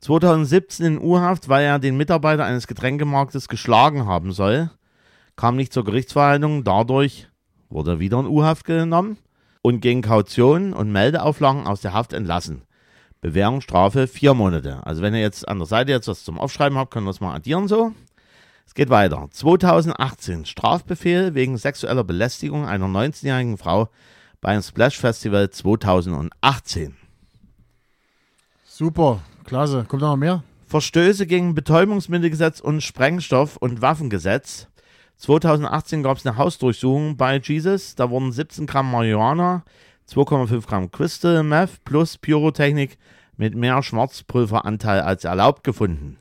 2017 0.00 0.84
in 0.86 1.00
U-Haft, 1.00 1.48
weil 1.48 1.64
er 1.64 1.78
den 1.78 1.96
Mitarbeiter 1.96 2.44
eines 2.44 2.66
Getränkemarktes 2.66 3.48
geschlagen 3.48 4.06
haben 4.06 4.32
soll. 4.32 4.70
Kam 5.36 5.56
nicht 5.56 5.72
zur 5.72 5.84
Gerichtsverhandlung, 5.84 6.64
dadurch 6.64 7.28
wurde 7.70 7.92
er 7.92 8.00
wieder 8.00 8.18
in 8.18 8.26
U-Haft 8.26 8.64
genommen 8.64 9.18
und 9.62 9.80
gegen 9.80 10.02
Kaution 10.02 10.72
und 10.72 10.90
Meldeauflagen 10.90 11.66
aus 11.66 11.80
der 11.80 11.92
Haft 11.92 12.12
entlassen. 12.12 12.62
Bewährungsstrafe 13.22 14.08
vier 14.08 14.34
Monate. 14.34 14.84
Also 14.84 15.00
wenn 15.00 15.14
ihr 15.14 15.20
jetzt 15.20 15.48
an 15.48 15.58
der 15.58 15.66
Seite 15.66 15.92
jetzt 15.92 16.08
was 16.08 16.24
zum 16.24 16.38
Aufschreiben 16.38 16.76
habt, 16.76 16.90
können 16.90 17.06
wir 17.06 17.10
das 17.10 17.20
mal 17.20 17.34
addieren 17.34 17.68
so. 17.68 17.92
Es 18.66 18.74
geht 18.74 18.90
weiter. 18.90 19.28
2018 19.30 20.44
Strafbefehl 20.44 21.34
wegen 21.34 21.56
sexueller 21.56 22.04
Belästigung 22.04 22.66
einer 22.66 22.86
19-jährigen 22.86 23.58
Frau 23.58 23.88
beim 24.40 24.60
Splash 24.60 24.98
Festival 24.98 25.50
2018. 25.50 26.96
Super, 28.64 29.20
klasse. 29.44 29.84
Kommt 29.86 30.02
noch 30.02 30.16
mehr? 30.16 30.42
Verstöße 30.66 31.26
gegen 31.26 31.54
Betäubungsmittelgesetz 31.54 32.58
und 32.58 32.82
Sprengstoff- 32.82 33.56
und 33.56 33.82
Waffengesetz. 33.82 34.66
2018 35.18 36.02
gab 36.02 36.16
es 36.16 36.26
eine 36.26 36.38
Hausdurchsuchung 36.38 37.16
bei 37.16 37.38
Jesus. 37.38 37.94
Da 37.94 38.10
wurden 38.10 38.32
17 38.32 38.66
Gramm 38.66 38.90
Marihuana, 38.90 39.62
2,5 40.08 40.66
Gramm 40.66 40.90
Crystal 40.90 41.42
Meth 41.42 41.84
plus 41.84 42.18
Pyrotechnik 42.18 42.98
mit 43.36 43.54
mehr 43.54 43.82
Schwarzpulveranteil 43.82 45.00
als 45.00 45.24
erlaubt 45.24 45.64
gefunden. 45.64 46.18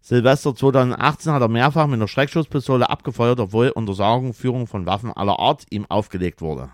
Silvester 0.00 0.54
2018 0.54 1.32
hat 1.32 1.42
er 1.42 1.48
mehrfach 1.48 1.86
mit 1.86 1.94
einer 1.94 2.08
Schreckschusspistole 2.08 2.88
abgefeuert, 2.88 3.40
obwohl 3.40 3.70
Untersagung, 3.70 4.34
Führung 4.34 4.66
von 4.66 4.86
Waffen 4.86 5.12
aller 5.12 5.38
Art 5.38 5.64
ihm 5.70 5.84
aufgelegt 5.88 6.40
wurde. 6.40 6.70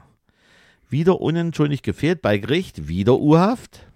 Wieder 0.90 1.20
unentschuldigt 1.20 1.82
gefehlt 1.82 2.20
bei 2.20 2.36
Gericht, 2.36 2.88
wieder 2.88 3.18
U-Haft, 3.18 3.86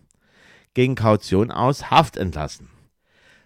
gegen 0.72 0.94
Kaution 0.94 1.50
aus 1.50 1.90
Haft 1.90 2.16
entlassen. 2.16 2.70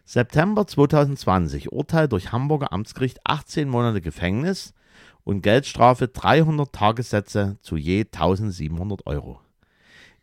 September 0.04 0.66
2020 0.66 1.72
Urteil 1.72 2.08
durch 2.08 2.32
Hamburger 2.32 2.72
Amtsgericht 2.72 3.18
18 3.24 3.68
Monate 3.68 4.00
Gefängnis 4.00 4.74
und 5.24 5.42
Geldstrafe 5.42 6.08
300 6.08 6.72
Tagessätze 6.72 7.58
zu 7.60 7.76
je 7.76 8.00
1700 8.00 9.06
Euro. 9.06 9.40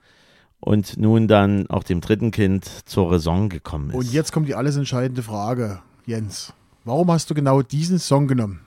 und 0.61 0.97
nun 0.99 1.29
dann 1.29 1.69
auch 1.69 1.85
dem 1.85 2.01
dritten 2.01 2.31
Kind 2.31 2.65
zur 2.87 3.13
Raison 3.13 3.49
gekommen 3.49 3.91
ist. 3.91 3.97
Und 3.97 4.13
jetzt 4.13 4.33
kommt 4.33 4.49
die 4.49 4.55
alles 4.55 4.77
entscheidende 4.77 5.23
Frage, 5.23 5.81
Jens. 6.07 6.53
Warum 6.85 7.11
hast 7.11 7.31
du 7.31 7.35
genau 7.35 7.63
diesen 7.63 7.99
Song 7.99 8.29
genommen? 8.29 8.61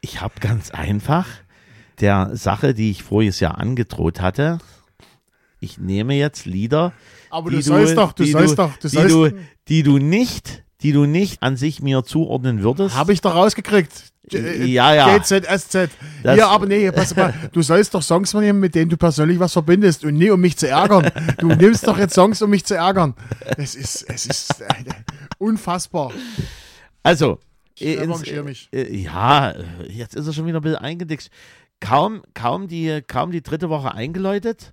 Ich 0.00 0.20
habe 0.20 0.34
ganz 0.40 0.70
einfach 0.70 1.26
der 2.00 2.36
Sache, 2.36 2.74
die 2.74 2.90
ich 2.90 3.02
voriges 3.02 3.40
Jahr 3.40 3.58
angedroht 3.58 4.20
hatte, 4.20 4.58
ich 5.60 5.78
nehme 5.78 6.14
jetzt 6.14 6.44
Lieder, 6.44 6.92
Aber 7.30 7.50
die 7.50 7.56
du 7.56 7.62
sollst 7.62 7.96
doch, 7.96 8.12
du 8.12 8.24
die 8.24 8.32
sollst 8.32 8.58
doch, 8.58 8.76
du 8.78 8.88
die 8.88 8.96
sollst. 8.96 9.14
du, 9.14 9.30
die 9.68 9.82
du 9.84 9.98
nicht, 9.98 10.64
die 10.82 10.92
du 10.92 11.04
nicht 11.06 11.42
an 11.42 11.56
sich 11.56 11.80
mir 11.82 12.04
zuordnen 12.04 12.62
würdest. 12.62 12.94
Habe 12.96 13.12
ich 13.12 13.20
doch 13.20 13.34
rausgekriegt. 13.34 14.12
Äh, 14.32 14.64
Ja, 14.66 14.94
ja. 14.94 15.16
GZSZ. 15.18 15.90
Das- 16.22 16.36
ja, 16.38 16.48
aber 16.48 16.66
nee, 16.66 16.90
pass 16.92 17.14
mal. 17.16 17.34
Du 17.52 17.60
sollst 17.62 17.94
doch 17.94 18.02
Songs 18.02 18.32
nehmen, 18.34 18.60
mit 18.60 18.74
denen 18.74 18.88
du 18.90 18.96
persönlich 18.96 19.38
was 19.40 19.52
verbindest 19.52 20.04
und 20.04 20.14
nie 20.14 20.30
um 20.30 20.40
mich 20.40 20.56
zu 20.56 20.68
ärgern. 20.68 21.10
Du 21.38 21.48
nimmst 21.48 21.86
doch 21.88 21.98
jetzt 21.98 22.14
Songs, 22.14 22.40
um 22.42 22.50
mich 22.50 22.64
zu 22.64 22.74
ärgern. 22.76 23.14
Es 23.58 23.74
ist, 23.74 24.02
es 24.08 24.26
ist 24.26 24.60
äh, 24.60 24.66
unfassbar. 25.38 26.12
Also, 27.02 27.38
Ich 27.74 27.86
ins- 27.86 28.02
revanchiere 28.02 28.44
mich. 28.44 28.68
äh, 28.72 28.94
ja, 28.96 29.50
äh, 29.50 29.64
jetzt 29.88 30.14
ist 30.14 30.26
er 30.26 30.32
schon 30.32 30.46
wieder 30.46 30.58
ein 30.60 30.62
bisschen 30.62 30.78
eingedickt. 30.78 31.30
Kaum, 31.80 32.22
kaum, 32.34 32.68
die, 32.68 33.02
kaum 33.06 33.32
die 33.32 33.42
dritte 33.42 33.68
Woche 33.68 33.92
eingeläutet. 33.92 34.72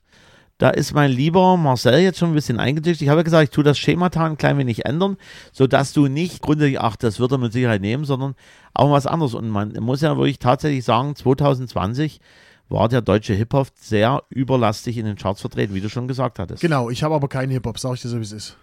Da 0.60 0.70
ist 0.70 0.94
mein 0.94 1.10
lieber 1.10 1.56
Marcel 1.56 2.00
jetzt 2.00 2.20
schon 2.20 2.32
ein 2.32 2.36
bisschen 2.36 2.60
eingedickt. 2.60 3.02
Ich 3.02 3.08
habe 3.08 3.22
ja 3.22 3.24
gesagt, 3.24 3.46
ich 3.46 3.50
tue 3.50 3.64
das 3.64 3.80
Schemata 3.80 4.26
ein 4.26 4.38
klein 4.38 4.58
wenig 4.58 4.86
ändern, 4.86 5.16
sodass 5.54 5.94
du 5.94 6.08
nicht 6.08 6.42
grundsätzlich, 6.42 6.82
ach, 6.82 6.98
das 6.98 7.18
wird 7.18 7.32
er 7.32 7.38
mit 7.38 7.54
Sicherheit 7.54 7.80
nehmen, 7.80 8.04
sondern 8.04 8.36
auch 8.74 8.92
was 8.92 9.08
anderes. 9.08 9.36
Und 9.36 9.50
man 9.50 9.72
muss 9.80 10.02
ja 10.02 10.18
wirklich 10.18 10.38
tatsächlich 10.38 10.84
sagen, 10.84 11.16
2020 11.16 12.20
war 12.68 12.90
der 12.90 13.02
deutsche 13.02 13.34
Hip-Hop 13.34 13.70
sehr 13.76 14.22
überlastig 14.30 14.98
in 14.98 15.06
den 15.06 15.16
Charts 15.16 15.40
vertreten, 15.40 15.74
wie 15.74 15.82
du 15.82 15.90
schon 15.90 16.10
gesagt 16.10 16.40
hattest. 16.40 16.62
Genau, 16.62 16.90
ich 16.90 17.04
habe 17.04 17.16
aber 17.16 17.30
keinen 17.30 17.52
Hip-Hop, 17.52 17.80
sag 17.80 17.94
ich 17.94 18.02
dir 18.02 18.10
so, 18.10 18.18
wie 18.18 18.24
es 18.24 18.34
ist. 18.34 18.58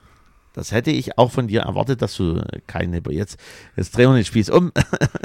Das 0.52 0.72
hätte 0.72 0.90
ich 0.90 1.16
auch 1.16 1.30
von 1.30 1.48
dir 1.48 1.62
erwartet, 1.62 2.02
dass 2.02 2.14
du 2.14 2.42
keinen 2.66 2.92
Hip-Hop. 2.92 3.14
Jetzt, 3.14 3.38
jetzt 3.74 3.96
drehen 3.96 4.10
wir 4.10 4.16
den 4.16 4.24
Spieß 4.26 4.50
um. 4.50 4.70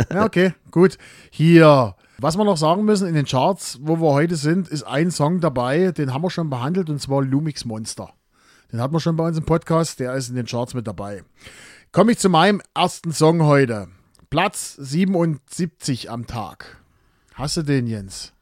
Ja, 0.09 0.23
okay, 0.23 0.53
gut. 0.71 0.97
Hier, 1.31 1.95
was 2.21 2.37
wir 2.37 2.43
noch 2.43 2.57
sagen 2.57 2.85
müssen, 2.85 3.07
in 3.07 3.15
den 3.15 3.25
Charts, 3.25 3.79
wo 3.81 3.97
wir 3.97 4.13
heute 4.13 4.35
sind, 4.35 4.67
ist 4.67 4.83
ein 4.83 5.09
Song 5.09 5.39
dabei, 5.39 5.91
den 5.91 6.13
haben 6.13 6.21
wir 6.23 6.29
schon 6.29 6.49
behandelt, 6.51 6.89
und 6.89 7.01
zwar 7.01 7.23
Lumix 7.23 7.65
Monster. 7.65 8.13
Den 8.71 8.79
hatten 8.79 8.93
wir 8.93 8.99
schon 8.99 9.15
bei 9.15 9.27
uns 9.27 9.37
im 9.37 9.45
Podcast, 9.45 9.99
der 9.99 10.13
ist 10.13 10.29
in 10.29 10.35
den 10.35 10.45
Charts 10.45 10.73
mit 10.75 10.85
dabei. 10.85 11.23
Komme 11.91 12.11
ich 12.11 12.19
zu 12.19 12.29
meinem 12.29 12.61
ersten 12.75 13.11
Song 13.11 13.43
heute. 13.43 13.87
Platz 14.29 14.75
77 14.75 16.11
am 16.11 16.27
Tag. 16.27 16.77
Hast 17.33 17.57
du 17.57 17.63
den, 17.63 17.87
Jens? 17.87 18.33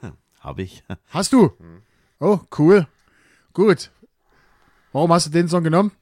Habe 0.40 0.62
ich. 0.62 0.84
Hast 1.08 1.32
du? 1.32 1.52
Oh, 2.20 2.38
cool. 2.56 2.86
Gut. 3.52 3.90
Warum 4.92 5.12
hast 5.12 5.26
du 5.26 5.30
den 5.30 5.48
Song 5.48 5.64
genommen? 5.64 5.92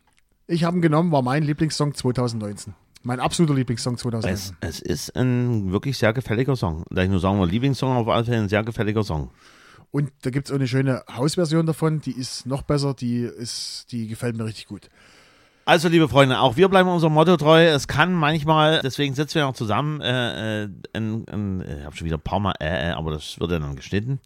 Ich 0.47 0.65
habe 0.65 0.77
ihn 0.77 0.83
genommen, 0.83 1.11
war 1.11 1.23
mein 1.23 1.43
Lieblingssong 1.43 1.95
2019. 1.95 2.75
Mein 3.07 3.21
absoluter 3.21 3.55
Lieblingssong 3.55 3.95
Es, 3.95 4.01
2019. 4.01 4.57
es 4.63 4.81
ist 4.81 5.17
ein 5.17 5.71
wirklich 5.71 5.97
sehr 5.97 6.13
gefälliger 6.13 6.57
Song. 6.57 6.83
Da 6.91 7.05
ich 7.05 7.09
nur 7.09 7.21
sagen 7.21 7.41
will, 7.41 7.49
Lieblingssong 7.49 7.97
auf 7.97 8.09
alle 8.09 8.25
Fälle 8.25 8.39
ein 8.39 8.49
sehr 8.49 8.65
gefälliger 8.65 9.05
Song. 9.05 9.31
Und 9.93 10.11
da 10.23 10.31
gibt 10.31 10.49
es 10.49 10.53
auch 10.53 10.57
eine 10.57 10.67
schöne 10.67 11.05
Hausversion 11.15 11.67
davon, 11.67 12.01
die 12.01 12.11
ist 12.11 12.47
noch 12.47 12.63
besser, 12.63 12.95
die 12.95 13.21
ist, 13.21 13.87
die 13.93 14.09
gefällt 14.09 14.37
mir 14.37 14.45
richtig 14.45 14.67
gut. 14.67 14.91
Also, 15.67 15.89
liebe 15.89 16.09
Freunde, 16.09 16.41
auch 16.41 16.57
wir 16.57 16.69
bleiben 16.69 16.89
unserem 16.89 17.15
Motto 17.15 17.37
treu. 17.37 17.65
Es 17.65 17.87
kann 17.87 18.13
manchmal, 18.13 18.81
deswegen 18.83 19.15
sitzen 19.15 19.37
wir 19.37 19.43
noch 19.47 19.55
zusammen, 19.55 20.01
äh, 20.01 20.65
äh, 20.65 20.69
ein, 20.93 21.29
ein, 21.29 21.61
ich 21.61 21.85
habe 21.85 21.97
schon 21.97 22.07
wieder 22.07 22.17
ein 22.17 22.23
paar 22.23 22.41
Mal, 22.41 22.55
äh, 22.61 22.89
äh, 22.89 22.93
aber 22.93 23.13
das 23.13 23.39
wird 23.39 23.53
ja 23.53 23.61
dann 23.61 23.77
geschnitten. 23.77 24.19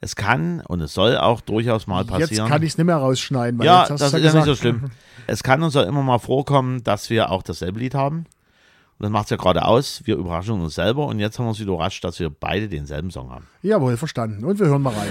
Es 0.00 0.16
kann 0.16 0.62
und 0.66 0.80
es 0.80 0.94
soll 0.94 1.18
auch 1.18 1.42
durchaus 1.42 1.86
mal 1.86 2.04
passieren. 2.04 2.30
Jetzt 2.30 2.48
kann 2.48 2.62
ich 2.62 2.70
es 2.70 2.78
nicht 2.78 2.86
mehr 2.86 2.96
rausschneiden. 2.96 3.58
Weil 3.58 3.66
ja, 3.66 3.80
jetzt 3.80 3.90
hast 3.90 4.00
das 4.00 4.14
ist 4.14 4.24
ja 4.24 4.32
nicht 4.32 4.46
so 4.46 4.54
schlimm. 4.54 4.90
Es 5.26 5.42
kann 5.42 5.62
uns 5.62 5.74
ja 5.74 5.82
immer 5.82 6.02
mal 6.02 6.18
vorkommen, 6.18 6.82
dass 6.82 7.10
wir 7.10 7.30
auch 7.30 7.42
dasselbe 7.42 7.80
Lied 7.80 7.94
haben. 7.94 8.24
Und 8.98 9.04
das 9.04 9.10
macht 9.10 9.24
es 9.24 9.30
ja 9.30 9.36
gerade 9.36 9.64
aus. 9.64 10.02
Wir 10.04 10.16
überraschen 10.16 10.60
uns 10.60 10.74
selber 10.74 11.06
und 11.06 11.20
jetzt 11.20 11.38
haben 11.38 11.46
wir 11.46 11.50
uns 11.50 11.60
wieder 11.60 11.72
überrascht, 11.72 12.02
dass 12.04 12.18
wir 12.18 12.30
beide 12.30 12.68
denselben 12.68 13.10
Song 13.10 13.30
haben. 13.30 13.46
Jawohl, 13.62 13.96
verstanden. 13.96 14.44
Und 14.44 14.58
wir 14.58 14.66
hören 14.66 14.82
mal 14.82 14.94
rein. 14.94 15.10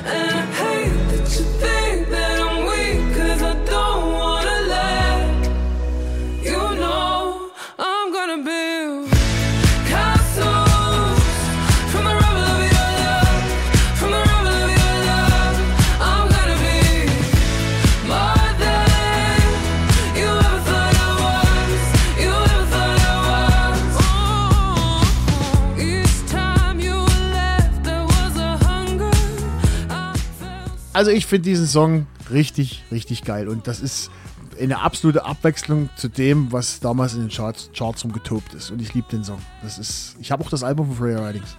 Also 31.00 31.12
ich 31.12 31.28
finde 31.28 31.44
diesen 31.44 31.66
Song 31.66 32.08
richtig, 32.30 32.84
richtig 32.92 33.24
geil. 33.24 33.48
Und 33.48 33.68
das 33.68 33.80
ist 33.80 34.12
eine 34.60 34.82
absolute 34.82 35.24
Abwechslung 35.24 35.88
zu 35.96 36.10
dem, 36.10 36.52
was 36.52 36.82
damals 36.82 37.14
in 37.14 37.22
den 37.22 37.30
Charts, 37.30 37.70
Charts 37.74 38.04
rumgetobt 38.04 38.54
ist. 38.54 38.70
Und 38.70 38.82
ich 38.82 38.94
liebe 38.94 39.08
den 39.10 39.24
Song. 39.24 39.40
Das 39.64 39.78
ist, 39.78 40.18
ich 40.20 40.30
habe 40.30 40.44
auch 40.44 40.50
das 40.50 40.62
Album 40.62 40.88
von 40.88 40.98
Freya 40.98 41.26
Ridings. 41.26 41.56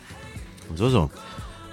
So, 0.74 0.90
so. 0.90 1.10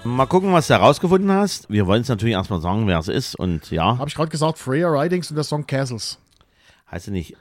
Mal 0.02 0.24
gucken, 0.24 0.50
was 0.54 0.66
du 0.68 0.72
herausgefunden 0.72 1.30
hast. 1.30 1.68
Wir 1.68 1.86
wollen 1.86 2.00
es 2.00 2.08
natürlich 2.08 2.32
erstmal 2.36 2.62
sagen, 2.62 2.86
wer 2.86 3.00
es 3.00 3.08
ist. 3.08 3.34
Und 3.36 3.70
ja, 3.70 3.98
Habe 3.98 4.08
ich 4.08 4.14
gerade 4.14 4.30
gesagt, 4.30 4.56
Freya 4.56 4.88
Ridings 4.88 5.28
und 5.28 5.34
der 5.36 5.44
Song 5.44 5.66
Castles. 5.66 6.16
heißt 6.90 7.08
ja 7.08 7.12
nicht. 7.12 7.36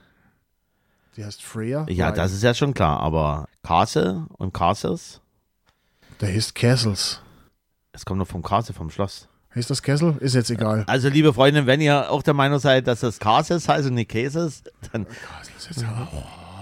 Die 1.15 1.23
heißt 1.23 1.41
Freya. 1.41 1.85
Ja, 1.87 2.11
das 2.11 2.33
ist 2.33 2.43
ja 2.43 2.53
schon 2.53 2.73
klar. 2.73 2.99
Aber 2.99 3.47
Castle 3.63 4.25
und 4.37 4.53
Castles, 4.53 5.21
Der 6.19 6.27
heißt 6.33 6.53
Castles. 6.53 7.21
es 7.93 8.03
kommt 8.03 8.19
noch 8.19 8.27
vom 8.27 8.43
Castle, 8.43 8.75
vom 8.75 8.89
Schloss. 8.89 9.29
Heißt 9.57 9.69
das 9.69 9.81
Castle? 9.81 10.15
Ist 10.19 10.35
jetzt 10.35 10.51
egal. 10.51 10.83
Also, 10.87 11.09
liebe 11.09 11.33
Freunde, 11.33 11.65
wenn 11.65 11.81
ihr 11.81 12.09
auch 12.11 12.21
der 12.23 12.33
Meinung 12.35 12.59
seid, 12.59 12.87
dass 12.87 12.99
das 12.99 13.19
Castles 13.19 13.67
heißt 13.67 13.87
und 13.87 13.95
nicht 13.95 14.09
Cases, 14.11 14.63
dann. 14.91 15.05
Ist 15.69 15.81
ja- 15.81 16.07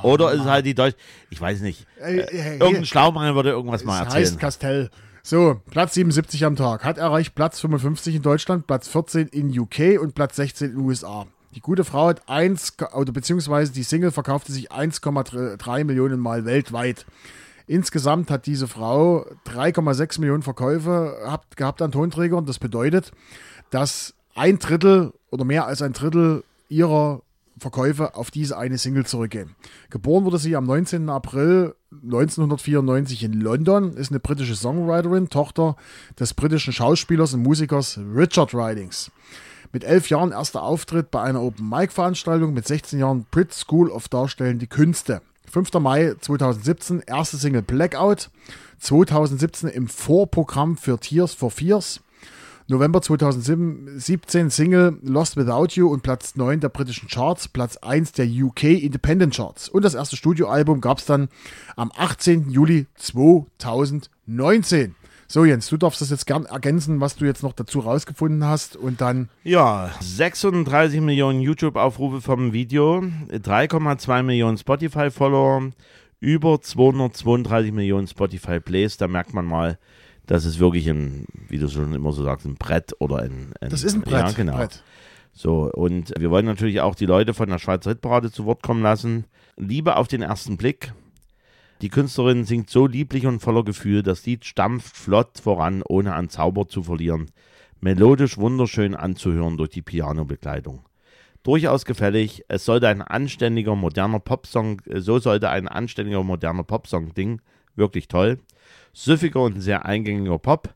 Oder 0.02 0.32
ist 0.34 0.42
es 0.42 0.48
halt 0.48 0.66
die 0.66 0.74
Deutsch. 0.74 0.96
Ich 1.30 1.40
weiß 1.42 1.62
nicht. 1.62 1.86
Ey, 2.00 2.20
ey, 2.22 2.26
ey, 2.40 2.60
Irgendein 2.60 2.86
Schlaumann 2.86 3.36
würde 3.36 3.50
irgendwas 3.50 3.82
Es 3.82 3.86
mal 3.88 4.06
heißt 4.06 4.16
erzählen. 4.16 4.40
Castell. 4.40 4.90
So, 5.24 5.60
Platz 5.72 5.96
77 5.96 6.46
am 6.46 6.56
Tag. 6.56 6.84
Hat 6.86 6.98
erreicht 6.98 7.34
Platz 7.36 7.60
55 7.60 8.16
in 8.16 8.22
Deutschland, 8.22 8.68
Platz 8.68 8.88
14 8.88 9.28
in 9.30 9.58
UK 9.60 9.98
und 10.00 10.14
Platz 10.16 10.36
16 10.36 10.72
in 10.72 10.78
USA. 10.78 11.26
Die 11.56 11.62
gute 11.62 11.84
Frau 11.84 12.08
hat 12.10 12.22
1, 12.30 12.74
oder 12.94 13.12
beziehungsweise 13.12 13.72
die 13.72 13.84
Single 13.84 14.12
verkaufte 14.12 14.52
sich 14.52 14.72
1,3 14.72 15.84
Millionen 15.84 16.20
Mal 16.20 16.46
weltweit. 16.46 17.06
Insgesamt 17.68 18.30
hat 18.30 18.46
diese 18.46 18.68
Frau 18.68 19.26
3,6 19.48 20.20
Millionen 20.20 20.44
Verkäufe 20.44 21.18
gehabt, 21.24 21.58
gehabt 21.58 21.82
an 21.82 21.92
Tonträgern. 21.92 22.46
Das 22.46 22.60
bedeutet, 22.60 23.12
dass 23.72 24.14
ein 24.36 24.60
Drittel 24.60 25.14
oder 25.32 25.46
mehr 25.46 25.66
als 25.66 25.82
ein 25.82 25.94
Drittel 25.94 26.44
ihrer 26.70 27.22
Verkäufe 27.58 28.16
auf 28.16 28.32
diese 28.32 28.58
eine 28.58 28.78
Single 28.78 29.06
zurückgehen. 29.06 29.56
Geboren 29.90 30.26
wurde 30.26 30.38
sie 30.38 30.56
am 30.56 30.66
19. 30.66 31.10
April 31.10 31.76
1994 31.92 33.24
in 33.24 33.34
London, 33.40 33.94
ist 33.94 34.12
eine 34.12 34.20
britische 34.20 34.56
Songwriterin, 34.56 35.30
Tochter 35.30 35.78
des 36.20 36.34
britischen 36.34 36.74
Schauspielers 36.74 37.34
und 37.34 37.44
Musikers 37.44 37.98
Richard 38.14 38.54
Ridings. 38.54 39.10
Mit 39.72 39.84
elf 39.84 40.10
Jahren 40.10 40.32
erster 40.32 40.64
Auftritt 40.64 41.12
bei 41.12 41.22
einer 41.22 41.42
Open-Mic-Veranstaltung, 41.42 42.54
mit 42.54 42.68
16 42.68 43.00
Jahren 43.00 43.26
Brit 43.32 43.54
School 43.54 43.90
of 43.90 44.10
Darstellende 44.10 44.68
Künste. 44.68 45.22
5. 45.56 45.72
Mai 45.80 46.14
2017, 46.20 47.04
erste 47.08 47.38
Single 47.38 47.62
Blackout. 47.62 48.30
2017 48.80 49.70
im 49.70 49.88
Vorprogramm 49.88 50.76
für 50.76 51.00
Tears 51.00 51.34
for 51.34 51.50
Fears. 51.50 52.02
November 52.68 53.02
2017 53.02 54.50
Single 54.50 55.00
Lost 55.02 55.38
Without 55.38 55.68
You 55.76 55.88
und 55.88 56.04
Platz 56.04 56.36
9 56.36 56.60
der 56.60 56.68
britischen 56.68 57.08
Charts, 57.08 57.48
Platz 57.48 57.78
1 57.78 58.12
der 58.12 58.28
UK 58.28 58.64
Independent 58.64 59.34
Charts. 59.34 59.70
Und 59.70 59.86
das 59.86 59.94
erste 59.94 60.18
Studioalbum 60.18 60.82
gab 60.82 60.98
es 60.98 61.06
dann 61.06 61.30
am 61.78 61.90
18. 61.96 62.50
Juli 62.50 62.88
2019. 62.96 64.94
So 65.28 65.44
Jens, 65.44 65.70
du 65.70 65.78
darfst 65.78 66.02
das 66.02 66.12
jetzt 66.12 66.28
gern 66.28 66.46
ergänzen, 66.46 67.02
was 67.02 67.16
du 67.16 67.26
jetzt 67.26 67.42
noch 67.42 67.54
dazu 67.54 67.80
rausgefunden 67.80 68.44
hast 68.44 68.76
und 68.76 69.02
dann 69.02 69.30
Ja, 69.44 69.92
36 70.00 71.02
Millionen 71.02 71.42
YouTube-Aufrufe 71.42 72.22
vom 72.22 72.54
Video, 72.54 73.04
3,2 73.32 74.24
Millionen 74.24 74.58
Spotify-Follower, 74.58 75.72
über 76.20 76.62
232 76.62 77.72
Millionen 77.72 78.08
Spotify-Plays. 78.08 78.98
Da 78.98 79.08
merkt 79.08 79.34
man 79.34 79.46
mal, 79.46 79.80
dass 80.28 80.46
es 80.46 80.60
wirklich 80.60 80.88
ein, 80.88 81.26
wie 81.48 81.58
du 81.58 81.70
schon 81.70 81.94
immer 81.94 82.12
so 82.12 82.24
sagst, 82.24 82.46
ein 82.46 82.56
Brett 82.56 82.94
oder 83.00 83.18
ein. 83.18 83.54
ein 83.62 83.70
das 83.70 83.84
ist 83.84 83.96
ein 83.96 84.02
Brett. 84.02 84.28
Ja, 84.28 84.32
genau. 84.32 84.58
Brett. 84.58 84.84
So, 85.34 85.72
und 85.72 86.14
wir 86.18 86.32
wollen 86.32 86.46
natürlich 86.46 86.82
auch 86.82 86.96
die 86.96 87.06
Leute 87.06 87.34
von 87.34 87.50
der 87.50 87.60
Schweizer 87.60 87.90
Hitparade 87.90 88.32
zu 88.32 88.46
Wort 88.46 88.64
kommen 88.64 88.82
lassen. 88.82 89.26
Liebe 89.58 89.98
auf 89.98 90.08
den 90.08 90.22
ersten 90.22 90.56
Blick. 90.56 90.94
Die 91.82 91.90
Künstlerin 91.90 92.46
singt 92.46 92.70
so 92.70 92.88
lieblich 92.88 93.26
und 93.26 93.42
voller 93.42 93.64
Gefühl. 93.64 94.02
Das 94.02 94.26
Lied 94.26 94.46
stampft 94.46 94.96
flott 94.96 95.40
voran, 95.40 95.84
ohne 95.88 96.14
an 96.16 96.30
Zauber 96.30 96.68
zu 96.68 96.84
verlieren. 96.84 97.32
Melodisch 97.82 98.38
wunderschön 98.38 98.96
anzuhören 98.96 99.58
durch 99.58 99.72
die 99.72 99.82
Pianobegleitung. 99.82 100.86
Durchaus 101.44 101.86
gefällig. 101.86 102.44
Es 102.48 102.66
sollte 102.66 102.88
ein 102.88 103.02
anständiger, 103.02 103.76
moderner 103.76 104.20
Popsong, 104.20 104.82
äh, 104.88 105.00
so 105.00 105.20
sollte 105.20 105.50
ein 105.50 105.68
anständiger, 105.68 106.24
moderner 106.24 106.64
Popsong-Ding. 106.64 107.42
Wirklich 107.76 108.08
toll. 108.08 108.40
Süffiger 108.94 109.42
und 109.42 109.62
sehr 109.62 109.86
eingängiger 109.86 110.40
Pop. 110.40 110.74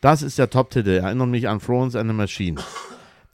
Das 0.00 0.22
ist 0.22 0.38
der 0.38 0.48
Top-Titel. 0.48 0.90
Erinnert 0.90 1.28
mich 1.28 1.48
an 1.48 1.60
Florence 1.60 1.96
and 1.96 2.08
the 2.08 2.16
Machine. 2.16 2.60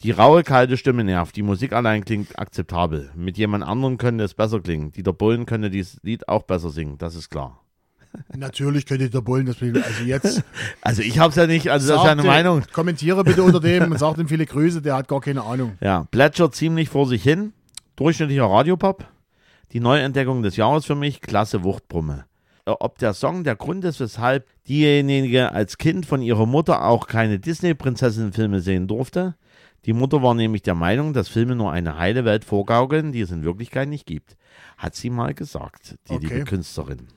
Die 0.05 0.11
raue, 0.11 0.43
kalte 0.43 0.77
Stimme 0.77 1.03
nervt. 1.03 1.35
Die 1.35 1.43
Musik 1.43 1.73
allein 1.73 2.05
klingt 2.05 2.39
akzeptabel. 2.39 3.11
Mit 3.15 3.39
jemand 3.39 3.65
anderem 3.65 3.97
könnte 3.97 4.23
es 4.23 4.35
besser 4.35 4.61
klingen. 4.61 4.93
Dieter 4.93 5.15
Bohlen 5.15 5.47
könnte 5.47 5.71
dieses 5.71 5.97
Lied 6.03 6.29
auch 6.29 6.43
besser 6.43 6.69
singen. 6.69 6.99
Das 6.99 7.15
ist 7.15 7.31
klar. 7.31 7.65
Natürlich 8.37 8.85
könnt 8.85 9.01
ihr 9.01 9.09
der 9.09 9.23
Bullen 9.23 9.47
das 9.47 9.63
also 9.63 10.05
jetzt 10.05 10.45
Also 10.83 11.01
ich 11.01 11.19
hab's 11.19 11.37
ja 11.37 11.47
nicht, 11.47 11.71
also 11.71 11.89
das 11.89 11.97
ist 11.97 12.05
ja 12.05 12.13
eine 12.13 12.23
Meinung. 12.23 12.65
Kommentiere 12.75 13.25
bitte 13.25 13.43
unter 13.43 13.61
dem 13.61 13.93
und 13.93 13.99
sagt 13.99 14.19
ihm 14.19 14.29
viele 14.29 14.45
Grüße, 14.45 14.83
der 14.83 14.95
hat 14.95 15.09
gar 15.09 15.23
keine 15.23 15.43
Ahnung. 15.43 15.79
Ja, 15.81 16.07
plätschert 16.11 16.55
ziemlich 16.55 16.91
vor 16.91 17.09
sich 17.09 17.23
hin. 17.23 17.55
Durchschnittlicher 17.97 18.45
Radiopop. 18.45 19.07
Die 19.73 19.81
Neuentdeckung 19.81 20.43
des 20.43 20.57
Jahres 20.57 20.85
für 20.85 20.97
mich. 20.97 21.23
Klasse 21.23 21.65
Wuchtbrumme. 21.65 22.27
Äh, 22.67 22.73
Ob 22.73 22.99
der 22.99 23.15
Song 23.15 23.43
der 23.43 23.57
Grund 23.57 23.87
ist, 23.87 24.01
weshalb 24.01 24.47
diejenige 24.69 25.53
als 25.53 25.79
Kind 25.79 26.05
von 26.05 26.21
ihrer 26.21 26.45
Mutter 26.45 26.85
auch 26.85 27.07
keine 27.07 27.39
Disney-Prinzessinnen-Filme 27.39 28.61
sehen 28.61 28.87
durfte. 28.87 29.37
Die 29.87 29.93
Mutter 29.93 30.23
war 30.23 30.35
nämlich 30.35 30.63
der 30.63 30.75
Meinung, 30.75 31.13
dass 31.13 31.29
Filme 31.29 31.55
nur 31.55 31.71
eine 31.71 31.99
heile 31.99 32.25
Welt 32.25 32.45
vorgaukeln, 32.45 33.13
die 33.13 33.21
es 33.21 33.31
in 33.31 33.45
Wirklichkeit 33.45 33.89
nicht 33.89 34.07
gibt. 34.07 34.37
Hat 34.79 34.95
sie 34.95 35.11
mal 35.11 35.35
gesagt, 35.35 35.97
die 36.09 36.15
Okay. 36.15 36.27
liebe 36.27 36.45
Künstlerin. 36.45 37.09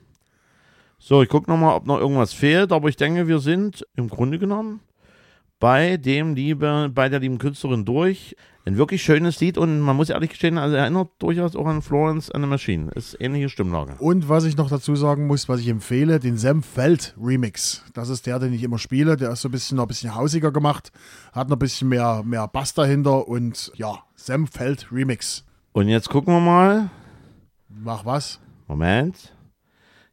So, 0.98 1.22
ich 1.22 1.28
gucke 1.28 1.50
nochmal, 1.50 1.76
ob 1.76 1.86
noch 1.86 1.98
irgendwas 1.98 2.32
fehlt, 2.32 2.72
aber 2.72 2.88
ich 2.88 2.96
denke, 2.96 3.28
wir 3.28 3.38
sind 3.38 3.86
im 3.94 4.08
Grunde 4.08 4.38
genommen 4.38 4.80
bei 5.58 5.96
dem 5.96 6.34
liebe, 6.34 6.90
bei 6.94 7.08
der 7.08 7.20
lieben 7.20 7.38
Künstlerin 7.38 7.84
durch. 7.84 8.36
Ein 8.64 8.76
wirklich 8.76 9.02
schönes 9.02 9.40
Lied 9.40 9.56
und 9.56 9.80
man 9.80 9.96
muss 9.96 10.10
ehrlich 10.10 10.30
gestehen, 10.30 10.58
also 10.58 10.76
erinnert 10.76 11.08
durchaus 11.20 11.56
auch 11.56 11.66
an 11.66 11.80
Florence 11.80 12.30
and 12.30 12.44
the 12.44 12.48
Machine. 12.48 12.90
Ist 12.94 13.16
ähnliche 13.18 13.48
Stimmlage. 13.48 13.94
Und 13.98 14.28
was 14.28 14.44
ich 14.44 14.58
noch 14.58 14.68
dazu 14.68 14.94
sagen 14.94 15.26
muss, 15.26 15.48
was 15.48 15.60
ich 15.60 15.68
empfehle, 15.68 16.20
den 16.20 16.36
Sam 16.36 16.62
Feld 16.62 17.14
Remix. 17.18 17.82
Das 17.94 18.10
ist 18.10 18.26
der, 18.26 18.38
den 18.38 18.52
ich 18.52 18.62
immer 18.62 18.78
spiele. 18.78 19.16
Der 19.16 19.30
ist 19.30 19.40
so 19.40 19.48
ein 19.48 19.52
bisschen 19.52 19.76
noch 19.76 19.84
ein 19.84 19.88
bisschen 19.88 20.14
hausiger 20.14 20.52
gemacht, 20.52 20.92
hat 21.32 21.48
noch 21.48 21.56
ein 21.56 21.60
bisschen 21.60 21.88
mehr, 21.88 22.22
mehr 22.24 22.46
Bass 22.46 22.74
dahinter 22.74 23.26
und 23.26 23.72
ja, 23.74 24.00
Sam 24.16 24.46
Feld 24.46 24.92
Remix. 24.92 25.46
Und 25.72 25.88
jetzt 25.88 26.10
gucken 26.10 26.34
wir 26.34 26.40
mal. 26.40 26.90
Mach 27.70 28.04
was? 28.04 28.38
Moment. 28.66 29.34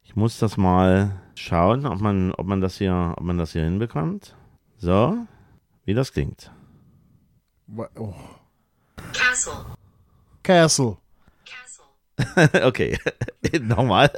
Ich 0.04 0.16
muss 0.16 0.40
das 0.40 0.56
mal 0.56 1.22
schauen, 1.36 1.86
ob 1.86 2.00
man, 2.00 2.32
ob 2.32 2.48
man 2.48 2.62
das 2.62 2.78
hier, 2.78 3.14
ob 3.18 3.24
man 3.24 3.38
das 3.38 3.52
hier 3.52 3.66
hinbekommt. 3.66 4.34
So, 4.78 5.18
wie 5.86 5.94
das 5.94 6.12
klingt. 6.12 6.52
Oh. 7.98 8.14
Castle. 9.14 9.54
Castle. 10.44 10.98
okay, 12.66 12.98
nochmal. 13.62 14.10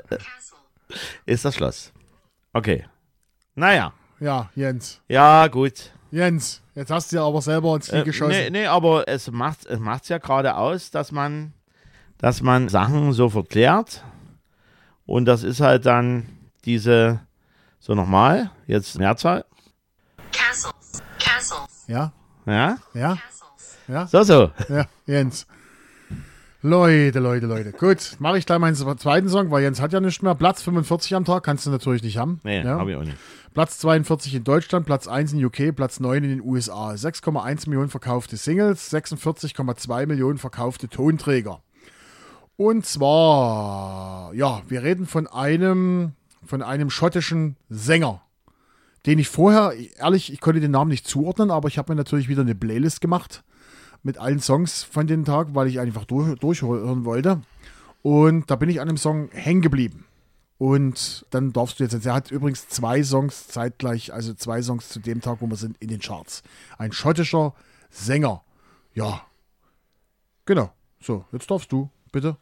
Ist 1.26 1.46
das 1.46 1.56
Schloss. 1.56 1.92
Okay. 2.54 2.86
Naja, 3.56 3.92
Ja, 4.20 4.50
Jens. 4.56 5.02
ja, 5.08 5.48
gut. 5.48 5.92
Jens, 6.12 6.62
jetzt 6.76 6.92
hast 6.92 7.12
du 7.12 7.18
ja 7.18 7.26
aber 7.26 7.42
selber 7.42 7.76
ins 7.76 7.88
Knie 7.90 8.00
Äh, 8.00 8.04
geschossen. 8.04 8.30
nee, 8.32 8.50
nee, 8.52 8.66
aber 8.68 9.08
es 9.08 9.30
macht 9.32 9.66
es 9.66 9.80
macht's 9.80 10.10
ja 10.10 10.20
gerade 10.20 10.56
aus, 10.56 10.92
dass 10.92 11.12
man, 11.12 11.54
dass 12.18 12.42
man 12.42 12.70
Sachen 12.70 13.12
so 13.14 13.30
verklärt. 13.30 14.04
Und 15.06 15.26
das 15.26 15.44
ist 15.44 15.60
halt 15.60 15.86
dann 15.86 16.28
diese, 16.66 17.22
so 17.80 17.96
nochmal, 17.96 18.52
jetzt 18.68 18.98
Mehrzahl. 19.00 19.44
Ja, 21.88 22.12
Ja, 22.46 22.78
ja, 22.94 23.18
ja, 23.88 24.08
so, 24.08 24.24
so. 24.24 24.52
ja, 24.70 24.86
Jens. 25.06 25.48
Leute, 26.64 27.20
Leute, 27.20 27.46
Leute. 27.46 27.72
Gut, 27.72 28.16
mache 28.20 28.38
ich 28.38 28.46
gleich 28.46 28.60
meinen 28.60 28.76
zweiten 28.76 29.30
Song, 29.30 29.52
weil 29.52 29.64
Jens 29.64 29.80
hat 29.80 29.94
ja 29.94 30.00
nicht 30.00 30.24
mehr. 30.24 30.36
Platz 30.36 30.64
45 30.64 31.16
am 31.16 31.24
Tag 31.24 31.44
kannst 31.44 31.66
du 31.66 31.70
natürlich 31.70 32.04
nicht 32.04 32.18
haben. 32.18 32.40
Nee, 32.44 32.64
ja. 32.64 32.80
habe 32.80 32.92
ich 32.92 32.98
auch 32.98 33.04
nicht. 33.04 33.18
Platz 33.54 33.80
42 33.80 34.36
in 34.36 34.44
Deutschland, 34.44 34.86
Platz 34.86 35.08
1 35.08 35.34
in 35.34 35.46
UK, 35.46 35.76
Platz 35.76 36.00
9 36.00 36.24
in 36.24 36.30
den 36.30 36.42
USA. 36.42 36.92
6,1 36.92 37.70
Millionen 37.70 37.90
verkaufte 37.90 38.38
Singles, 38.38 38.92
46,2 38.92 40.06
Millionen 40.08 40.38
verkaufte 40.38 40.90
Tonträger. 40.90 41.62
Und 42.56 42.86
zwar, 42.86 44.34
ja, 44.34 44.62
wir 44.68 44.84
reden 44.84 45.06
von 45.06 45.28
einem, 45.28 46.14
von 46.44 46.62
einem 46.62 46.90
schottischen 46.90 47.56
Sänger, 47.70 48.22
den 49.06 49.20
ich 49.20 49.30
vorher, 49.30 49.74
ehrlich, 49.98 50.32
ich 50.32 50.42
konnte 50.42 50.60
den 50.60 50.72
Namen 50.72 50.92
nicht 50.92 51.08
zuordnen, 51.08 51.52
aber 51.52 51.68
ich 51.68 51.78
habe 51.78 51.92
mir 51.92 51.98
natürlich 51.98 52.28
wieder 52.28 52.42
eine 52.42 52.56
Playlist 52.56 53.02
gemacht 53.02 53.44
mit 54.04 54.18
allen 54.18 54.40
Songs 54.40 54.84
von 54.84 55.08
dem 55.08 55.26
Tag, 55.26 55.50
weil 55.54 55.68
ich 55.68 55.80
einfach 55.80 56.06
durch, 56.06 56.38
durchhören 56.40 57.06
wollte. 57.06 57.42
Und 58.02 58.50
da 58.50 58.56
bin 58.56 58.70
ich 58.70 58.80
an 58.80 58.88
dem 58.88 58.98
Song 58.98 59.30
hängen 59.32 59.62
geblieben. 59.62 60.06
Und 60.58 61.26
dann 61.30 61.54
darfst 61.54 61.80
du 61.80 61.84
jetzt, 61.84 62.06
er 62.06 62.14
hat 62.14 62.32
übrigens 62.32 62.68
zwei 62.68 63.04
Songs 63.04 63.48
zeitgleich, 63.48 64.14
also 64.14 64.34
zwei 64.34 64.62
Songs 64.62 64.90
zu 64.90 65.00
dem 65.00 65.22
Tag, 65.22 65.38
wo 65.40 65.48
wir 65.48 65.56
sind, 65.56 65.78
in 65.80 65.90
den 65.90 66.00
Charts. 66.00 66.42
Ein 66.78 66.92
schottischer 66.92 67.54
Sänger. 67.92 68.44
Ja. 68.94 69.22
Genau. 70.46 70.72
So, 71.00 71.26
jetzt 71.32 71.52
darfst 71.52 71.72
du, 71.72 71.90
bitte. 72.12 72.38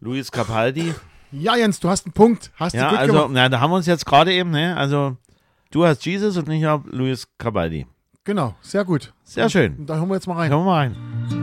Luis 0.00 0.30
Capaldi. 0.30 0.94
Ja, 1.30 1.56
Jens, 1.56 1.80
du 1.80 1.88
hast 1.88 2.04
einen 2.04 2.12
Punkt. 2.12 2.50
Hast 2.56 2.74
Ja, 2.74 2.90
also, 2.90 3.28
na, 3.28 3.48
da 3.48 3.60
haben 3.60 3.70
wir 3.70 3.76
uns 3.76 3.86
jetzt 3.86 4.04
gerade 4.04 4.34
eben, 4.34 4.50
ne? 4.50 4.76
Also, 4.76 5.16
du 5.72 5.84
hast 5.84 6.06
Jesus 6.06 6.36
und 6.36 6.48
ich 6.50 6.62
habe 6.64 6.88
Luis 6.90 7.26
Capaldi. 7.38 7.86
Genau, 8.24 8.54
sehr 8.60 8.84
gut. 8.84 9.12
Sehr 9.24 9.50
schön. 9.50 9.84
Da 9.84 9.96
hören 9.96 10.08
wir 10.08 10.14
jetzt 10.14 10.28
mal 10.28 10.34
rein. 10.34 10.50
Kommen 10.50 10.64
wir 10.64 10.70
mal 10.70 10.78
rein. 10.78 11.41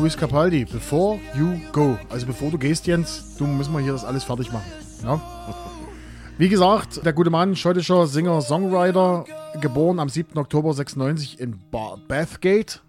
Luis 0.00 0.16
Capaldi, 0.16 0.64
Before 0.64 1.20
You 1.36 1.60
Go. 1.72 1.98
Also 2.08 2.24
bevor 2.26 2.50
du 2.50 2.56
gehst, 2.56 2.86
Jens, 2.86 3.36
du 3.36 3.46
müssen 3.46 3.72
wir 3.74 3.80
hier 3.80 3.92
das 3.92 4.02
alles 4.04 4.24
fertig 4.24 4.50
machen. 4.50 4.64
Ja? 5.02 5.20
Wie 6.38 6.48
gesagt, 6.48 7.04
der 7.04 7.12
gute 7.12 7.28
Mann, 7.28 7.54
schottischer 7.54 8.06
Singer, 8.06 8.40
Songwriter, 8.40 9.26
geboren 9.60 9.98
am 9.98 10.08
7. 10.08 10.38
Oktober 10.38 10.72
96 10.72 11.38
in 11.38 11.58
Ba- 11.70 11.98
Bathgate. 12.08 12.80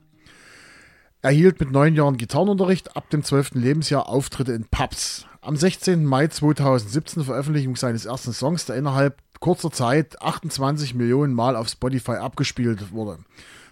Erhielt 1.22 1.60
mit 1.60 1.72
neun 1.72 1.96
Jahren 1.96 2.16
Gitarrenunterricht, 2.16 2.96
ab 2.96 3.10
dem 3.10 3.24
12. 3.26 3.52
Lebensjahr 3.56 4.08
Auftritte 4.08 4.54
in 4.54 4.64
Pubs. 4.72 5.26
Am 5.42 5.58
16. 5.58 6.06
Mai 6.06 6.28
2017 6.28 7.26
Veröffentlichung 7.26 7.76
seines 7.76 8.06
ersten 8.06 8.32
Songs, 8.32 8.66
der 8.68 8.78
innerhalb 8.78 9.18
kurzer 9.42 9.72
Zeit 9.72 10.22
28 10.22 10.96
Millionen 10.96 11.34
Mal 11.34 11.58
auf 11.58 11.68
Spotify 11.68 12.12
abgespielt 12.14 12.94
wurde. 12.94 13.20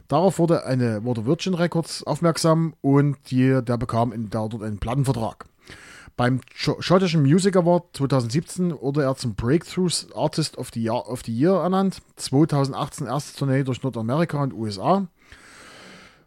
Darauf 0.10 0.39
wurde, 0.39 0.65
eine, 0.65 1.06
wurde 1.06 1.26
Virgin 1.26 1.54
Records 1.54 2.04
aufmerksam 2.04 2.74
und 2.82 3.15
die, 3.32 3.62
der 3.63 3.78
bekam 3.78 4.12
in, 4.12 4.30
der, 4.30 4.50
dort 4.50 4.63
einen 4.63 4.80
Plattenvertrag. 4.80 5.45
Beim 6.17 6.41
Sch- 6.54 6.82
schottischen 6.82 7.22
Music 7.22 7.56
Award 7.56 7.95
2017 7.95 8.74
wurde 8.82 9.04
er 9.04 9.15
zum 9.15 9.36
Breakthrough 9.36 10.08
Artist 10.15 10.58
of 10.58 10.72
the, 10.74 10.82
Year, 10.84 11.08
of 11.08 11.22
the 11.26 11.32
Year 11.34 11.62
ernannt. 11.62 12.02
2018 12.17 13.08
erste 13.08 13.38
Tournee 13.38 13.63
durch 13.63 13.82
Nordamerika 13.84 14.41
und 14.43 14.52
USA. 14.54 15.08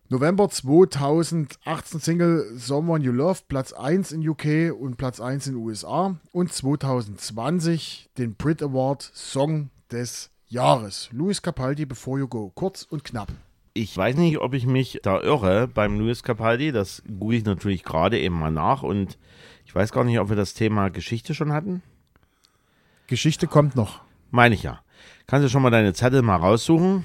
November 0.09 0.49
2018 0.49 2.01
Single 2.01 2.53
Someone 2.57 3.05
You 3.05 3.13
Love, 3.13 3.41
Platz 3.49 3.73
1 3.73 4.13
in 4.13 4.27
UK 4.29 4.73
und 4.79 4.97
Platz 4.97 5.21
1 5.21 5.49
in 5.49 5.57
USA. 5.57 6.17
Und 6.33 6.53
2020 6.53 8.11
den 8.17 8.35
Brit 8.37 8.63
Award 8.63 9.11
Song 9.15 9.71
des 9.91 10.31
Jahres. 10.47 11.09
Louis 11.13 11.43
Capaldi, 11.43 11.85
Before 11.85 12.21
You 12.21 12.29
Go. 12.29 12.53
Kurz 12.55 12.85
und 12.85 13.05
knapp. 13.05 13.33
Ich 13.75 13.97
weiß 13.97 14.17
nicht, 14.17 14.39
ob 14.39 14.53
ich 14.55 14.67
mich 14.67 15.01
da 15.03 15.21
irre 15.21 15.67
beim 15.67 15.99
Luis 15.99 16.23
Capaldi. 16.23 16.73
Das 16.73 17.03
google 17.19 17.39
ich 17.39 17.45
natürlich 17.45 17.85
gerade 17.85 18.19
eben 18.21 18.39
mal 18.39 18.51
nach. 18.51 18.83
Und 18.83 19.19
ich 19.65 19.75
weiß 19.75 19.93
gar 19.93 20.05
nicht, 20.05 20.19
ob 20.21 20.29
wir 20.29 20.37
das 20.37 20.55
Thema 20.55 20.91
Geschichte 20.91 21.35
schon 21.35 21.53
hatten. 21.53 21.83
Geschichte 23.07 23.47
kommt 23.47 23.75
noch. 23.75 24.01
Meine 24.31 24.55
ich 24.55 24.63
ja. 24.63 24.81
Kannst 25.27 25.47
du 25.47 25.49
schon 25.49 25.63
mal 25.63 25.71
deine 25.71 25.95
Zettel 25.95 26.23
mal 26.23 26.37
raussuchen? 26.37 27.05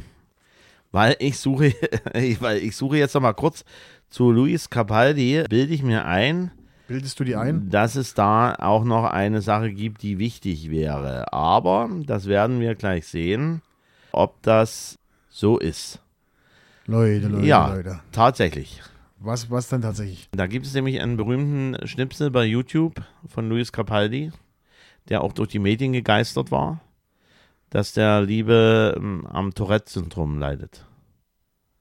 Weil 0.91 1.15
ich 1.19 1.39
suche, 1.39 1.73
weil 2.39 2.57
ich 2.57 2.75
suche 2.75 2.97
jetzt 2.97 3.13
noch 3.13 3.21
mal 3.21 3.33
kurz 3.33 3.63
zu 4.09 4.31
Luis 4.31 4.69
Capaldi, 4.69 5.43
bilde 5.49 5.73
ich 5.73 5.83
mir 5.83 6.05
ein, 6.05 6.51
Bildest 6.87 7.19
du 7.19 7.25
die 7.25 7.35
ein? 7.35 7.69
dass 7.69 7.95
es 7.95 8.13
da 8.13 8.55
auch 8.55 8.85
noch 8.85 9.03
eine 9.03 9.41
Sache 9.41 9.71
gibt, 9.71 10.01
die 10.01 10.19
wichtig 10.19 10.71
wäre. 10.71 11.31
Aber 11.33 11.89
das 12.05 12.27
werden 12.27 12.61
wir 12.61 12.75
gleich 12.75 13.07
sehen, 13.07 13.61
ob 14.13 14.41
das 14.41 14.97
so 15.29 15.57
ist. 15.57 16.01
Leute, 16.87 17.27
Leute, 17.27 17.45
ja, 17.45 17.67
Leute. 17.67 17.99
tatsächlich. 18.13 18.81
Was, 19.19 19.51
was 19.51 19.67
dann 19.67 19.81
tatsächlich? 19.81 20.29
Da 20.31 20.47
gibt 20.47 20.65
es 20.65 20.73
nämlich 20.73 21.01
einen 21.01 21.17
berühmten 21.17 21.85
Schnipsel 21.85 22.31
bei 22.31 22.45
YouTube 22.45 23.01
von 23.27 23.49
Luis 23.49 23.73
Capaldi, 23.73 24.31
der 25.09 25.21
auch 25.21 25.33
durch 25.33 25.49
die 25.49 25.59
Medien 25.59 25.91
gegeistert 25.91 26.49
war, 26.49 26.79
dass 27.69 27.91
der 27.91 28.21
Liebe 28.21 28.95
ähm, 28.95 29.27
am 29.27 29.53
Tourette-Syndrom 29.53 30.39
leidet. 30.39 30.85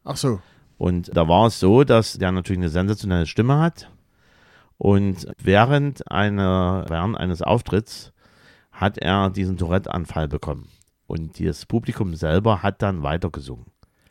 Ach 0.03 0.17
so. 0.17 0.41
Und 0.77 1.17
da 1.17 1.29
war 1.29 1.47
es 1.47 1.61
so, 1.61 1.85
dass 1.85 2.15
der 2.15 2.33
natürlich 2.33 2.59
eine 2.59 2.69
sensationelle 2.69 3.27
Stimme 3.27 3.61
hat. 3.61 3.91
Und 4.77 5.29
während, 5.39 6.11
einer, 6.11 6.85
während 6.89 7.17
eines 7.17 7.43
Auftritts 7.43 8.13
hat 8.73 8.99
er 8.99 9.31
diesen 9.31 9.57
Tourette-Anfall 9.57 10.27
bekommen. 10.27 10.69
Und 11.07 11.39
das 11.39 11.65
Publikum 11.65 12.17
selber 12.17 12.65
hat 12.65 12.83
dann 12.83 13.05
weitergesungen. 13.05 13.67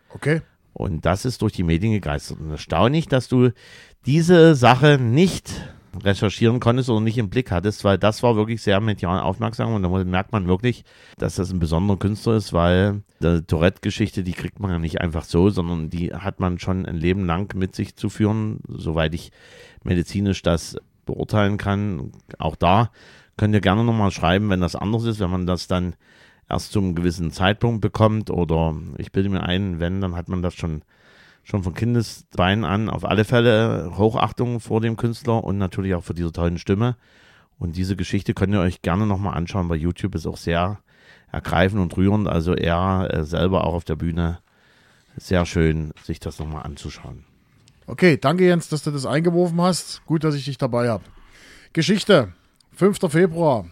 Okay. 0.10 0.42
Und 0.78 1.06
das 1.06 1.24
ist 1.24 1.42
durch 1.42 1.54
die 1.54 1.64
Medien 1.64 1.94
gegeistert. 1.94 2.42
Und 2.42 2.52
erstaunlich, 2.52 3.08
dass 3.08 3.30
du 3.30 3.52
diese 4.06 4.56
Sache 4.56 5.00
nicht 5.00 5.50
recherchieren 6.04 6.60
konntest 6.60 6.90
oder 6.90 7.00
nicht 7.00 7.18
im 7.18 7.30
Blick 7.30 7.50
hattest, 7.50 7.86
weil 7.86 7.98
das 7.98 8.22
war 8.24 8.36
wirklich 8.36 8.62
sehr 8.62 8.82
medial 8.82 9.22
aufmerksam 9.22 9.74
und 9.74 9.84
da 9.84 9.90
merkt 10.04 10.34
man 10.34 10.48
wirklich, 10.48 10.84
dass 11.18 11.36
das 11.36 11.50
ein 11.50 11.60
besonderer 11.60 11.98
Künstler 11.98 12.36
ist, 12.36 12.52
weil 12.52 13.04
die 13.22 13.42
Tourette-Geschichte, 13.44 14.22
die 14.22 14.34
kriegt 14.34 14.60
man 14.60 14.70
ja 14.70 14.78
nicht 14.78 15.00
einfach 15.00 15.24
so, 15.24 15.50
sondern 15.50 15.90
die 15.90 16.14
hat 16.14 16.42
man 16.42 16.60
schon 16.60 16.86
ein 16.86 16.98
Leben 16.98 17.26
lang 17.26 17.56
mit 17.56 17.74
sich 17.74 17.96
zu 17.96 18.10
führen, 18.10 18.60
soweit 18.68 19.14
ich 19.14 19.32
medizinisch 19.86 20.42
das 20.42 20.76
beurteilen 21.06 21.56
kann. 21.56 22.12
Auch 22.38 22.58
da 22.58 22.92
könnt 23.38 23.54
ihr 23.54 23.62
gerne 23.62 23.86
nochmal 23.86 24.12
schreiben, 24.12 24.50
wenn 24.50 24.60
das 24.60 24.76
anders 24.76 25.06
ist, 25.06 25.22
wenn 25.22 25.32
man 25.32 25.46
das 25.46 25.68
dann 25.68 25.96
erst 26.50 26.72
zum 26.72 26.96
gewissen 26.96 27.32
Zeitpunkt 27.32 27.82
bekommt 27.82 28.30
oder 28.30 28.76
ich 28.98 29.12
bilde 29.12 29.30
mir 29.30 29.44
ein, 29.44 29.80
wenn, 29.80 30.02
dann 30.02 30.16
hat 30.16 30.30
man 30.30 30.42
das 30.42 30.54
schon, 30.54 30.84
schon 31.44 31.64
von 31.64 31.74
Kindesbeinen 31.74 32.64
an 32.64 32.90
auf 32.90 33.06
alle 33.06 33.26
Fälle 33.26 33.92
Hochachtung 33.98 34.60
vor 34.60 34.82
dem 34.82 34.98
Künstler 34.98 35.44
und 35.44 35.58
natürlich 35.58 35.96
auch 35.96 36.04
für 36.04 36.14
diese 36.14 36.32
tollen 36.32 36.58
Stimme. 36.58 36.96
Und 37.58 37.78
diese 37.78 37.96
Geschichte 37.96 38.34
könnt 38.34 38.54
ihr 38.54 38.60
euch 38.60 38.82
gerne 38.82 39.06
nochmal 39.06 39.36
anschauen 39.36 39.68
bei 39.68 39.76
YouTube, 39.76 40.16
ist 40.16 40.28
auch 40.28 40.38
sehr 40.38 40.80
ergreifend 41.32 41.82
und 41.82 41.96
rührend. 41.96 42.28
Also 42.28 42.54
er 42.54 43.08
äh, 43.12 43.24
selber 43.24 43.66
auch 43.66 43.74
auf 43.74 43.86
der 43.86 43.96
Bühne 43.96 44.40
sehr 45.18 45.46
schön, 45.46 45.94
sich 46.04 46.20
das 46.20 46.40
nochmal 46.40 46.64
anzuschauen. 46.64 47.24
Okay, 47.88 48.18
danke 48.18 48.46
Jens, 48.46 48.68
dass 48.68 48.84
du 48.84 48.92
das 48.92 49.06
eingeworfen 49.06 49.62
hast. 49.62 50.06
Gut, 50.06 50.24
dass 50.24 50.36
ich 50.36 50.46
dich 50.46 50.58
dabei 50.58 50.90
habe. 50.90 51.04
Geschichte. 51.72 52.34
5. 52.74 53.00
Februar 53.10 53.68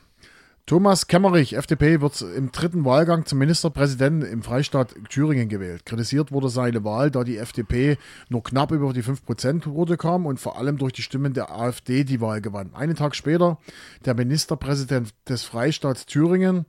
Thomas 0.66 1.08
Kemmerich, 1.08 1.58
FDP, 1.58 2.00
wird 2.00 2.22
im 2.22 2.54
dritten 2.54 2.86
Wahlgang 2.86 3.26
zum 3.26 3.38
Ministerpräsidenten 3.40 4.22
im 4.22 4.44
Freistaat 4.44 4.96
Thüringen 5.10 5.50
gewählt. 5.50 5.86
Kritisiert 5.86 6.32
wurde 6.32 6.48
seine 6.48 6.86
Wahl, 6.86 7.12
da 7.12 7.26
die 7.26 7.36
FDP 7.36 7.98
nur 8.30 8.44
knapp 8.44 8.72
über 8.72 8.94
die 8.94 9.04
5%-Quote 9.04 9.98
kam 9.98 10.26
und 10.26 10.40
vor 10.40 10.58
allem 10.58 10.78
durch 10.78 10.94
die 10.94 11.02
Stimmen 11.02 11.34
der 11.34 11.52
AfD 11.52 12.06
die 12.06 12.22
Wahl 12.22 12.40
gewann. 12.40 12.74
Einen 12.74 12.96
Tag 12.96 13.14
später, 13.14 13.58
der 14.06 14.14
Ministerpräsident 14.14 15.14
des 15.28 15.44
Freistaats 15.44 16.06
Thüringen 16.06 16.66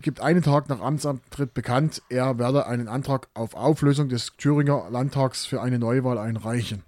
gibt 0.00 0.22
einen 0.22 0.40
Tag 0.40 0.70
nach 0.70 0.80
Amtsantritt 0.80 1.52
bekannt, 1.52 2.00
er 2.08 2.38
werde 2.38 2.66
einen 2.66 2.88
Antrag 2.88 3.28
auf 3.34 3.54
Auflösung 3.54 4.08
des 4.08 4.32
Thüringer 4.38 4.88
Landtags 4.90 5.44
für 5.44 5.60
eine 5.60 5.78
Neuwahl 5.78 6.16
einreichen. 6.16 6.82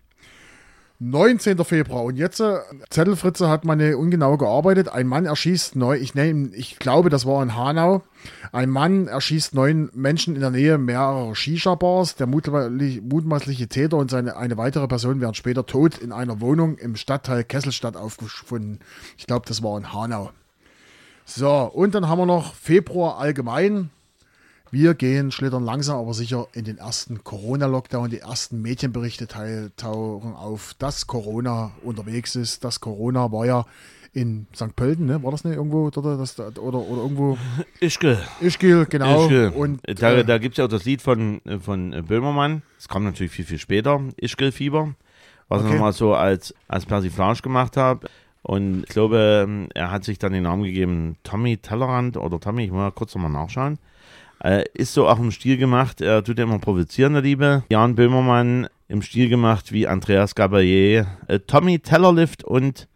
19. 0.99 1.63
Februar. 1.65 2.05
Und 2.05 2.17
jetzt, 2.17 2.41
äh, 2.41 2.59
Zettelfritze 2.89 3.49
hat 3.49 3.65
meine 3.65 3.99
ungenau 3.99 4.37
gearbeitet. 4.37 4.89
Ein 4.89 5.07
Mann 5.07 5.27
erschießt 5.27 5.77
neu, 5.77 5.97
ich 5.97 6.15
nehme, 6.15 6.49
ich 6.55 6.79
glaube, 6.79 7.11
das 7.11 7.27
war 7.27 7.43
in 7.43 7.55
Hanau. 7.55 8.03
Ein 8.53 8.71
Mann 8.71 9.07
erschießt 9.07 9.55
neun 9.55 9.91
Menschen 9.93 10.35
in 10.35 10.41
der 10.41 10.51
Nähe 10.51 10.79
mehrerer 10.79 11.35
Shisha-Bars. 11.35 12.17
Der 12.17 12.27
mutmaßliche, 12.27 13.03
mutmaßliche 13.03 13.69
Täter 13.69 13.99
und 13.99 14.11
seine, 14.11 14.37
eine 14.37 14.57
weitere 14.57 14.89
Person 14.89 15.21
werden 15.21 15.35
später 15.35 15.67
tot 15.67 15.99
in 15.99 16.13
einer 16.13 16.41
Wohnung 16.41 16.79
im 16.79 16.97
Stadtteil 16.97 17.45
Kesselstadt 17.45 17.97
aufgefunden. 17.97 18.81
Ich 19.19 19.27
glaube, 19.27 19.47
das 19.47 19.63
war 19.63 19.77
in 19.77 19.93
Hanau. 19.93 20.31
So, 21.27 21.51
und 21.51 21.95
dann 21.95 22.09
haben 22.09 22.19
wir 22.19 22.27
noch 22.27 22.55
Februar 22.55 23.19
allgemein. 23.19 23.91
Wir 24.71 24.95
gehen, 24.95 25.31
schlittern 25.31 25.65
langsam, 25.65 25.99
aber 25.99 26.13
sicher 26.13 26.49
in 26.53 26.65
den 26.65 26.79
ersten 26.79 27.23
Corona-Lockdown. 27.23 28.11
Die 28.11 28.19
ersten 28.19 28.61
Medienberichte 28.63 29.29
tauchen 29.77 30.35
auf, 30.35 30.75
dass 30.79 31.07
Corona 31.07 31.71
unterwegs 31.83 32.35
ist. 32.35 32.65
Das 32.65 32.81
Corona 32.81 33.31
war 33.31 33.47
ja 33.47 33.65
in 34.13 34.47
St. 34.55 34.75
Pölten, 34.75 35.07
ne? 35.07 35.23
War 35.23 35.31
das 35.31 35.45
nicht 35.45 35.57
irgendwo? 35.57 35.87
Oder, 35.87 36.17
das, 36.17 36.39
oder, 36.41 36.59
oder 36.59 36.79
irgendwo? 37.03 37.39
Ischgl. 37.81 38.19
Ischgl, 38.41 38.87
genau. 38.87 39.25
Ischgl. 39.27 39.53
Und 39.55 39.81
da 39.85 40.13
äh, 40.13 40.25
da 40.25 40.39
gibt 40.39 40.55
es 40.55 40.59
ja 40.59 40.65
auch 40.65 40.69
das 40.71 40.85
Lied 40.85 41.03
von, 41.03 41.41
von 41.61 41.91
Böhmermann. 42.07 42.63
Das 42.77 42.89
kam 42.89 43.05
natürlich 43.05 43.33
viel, 43.33 43.45
viel 43.45 43.59
später. 43.59 44.01
Ischgl-Fieber. 44.17 44.95
Was 45.49 45.61
Okay. 45.61 45.69
ich 45.69 45.75
nochmal 45.75 45.93
so 45.93 46.15
als, 46.15 46.55
als 46.67 46.87
Persiflage 46.87 47.43
gemacht 47.43 47.77
habe. 47.77 48.09
Und 48.43 48.85
ich 48.85 48.89
glaube, 48.89 49.69
er 49.75 49.91
hat 49.91 50.05
sich 50.05 50.19
dann 50.19 50.33
den 50.33 50.45
Namen 50.45 50.63
gegeben, 50.65 51.17
Tommy 51.23 51.57
Tellerrand 51.57 52.17
oder 52.17 52.41
Tommy, 52.41 52.65
ich 52.65 52.71
muss 52.71 52.79
mal 52.79 52.91
kurz 52.93 53.15
nochmal 53.15 53.31
nachschauen. 53.31 53.79
Äh, 54.43 54.65
ist 54.75 54.93
so 54.93 55.09
auch 55.09 55.19
im 55.19 55.31
Stil 55.31 55.57
gemacht, 55.57 56.01
er 56.01 56.23
tut 56.23 56.39
ja 56.39 56.45
immer 56.45 56.59
provozieren, 56.59 57.15
der 57.15 57.23
Liebe. 57.23 57.65
Jan 57.71 57.95
Böhmermann 57.95 58.69
im 58.89 59.03
Stil 59.03 59.29
gemacht 59.29 59.73
wie 59.73 59.87
Andreas 59.87 60.35
Gabalier, 60.35 61.07
äh, 61.27 61.39
Tommy 61.41 61.79
Tellerlift 61.79 62.45
und 62.45 62.87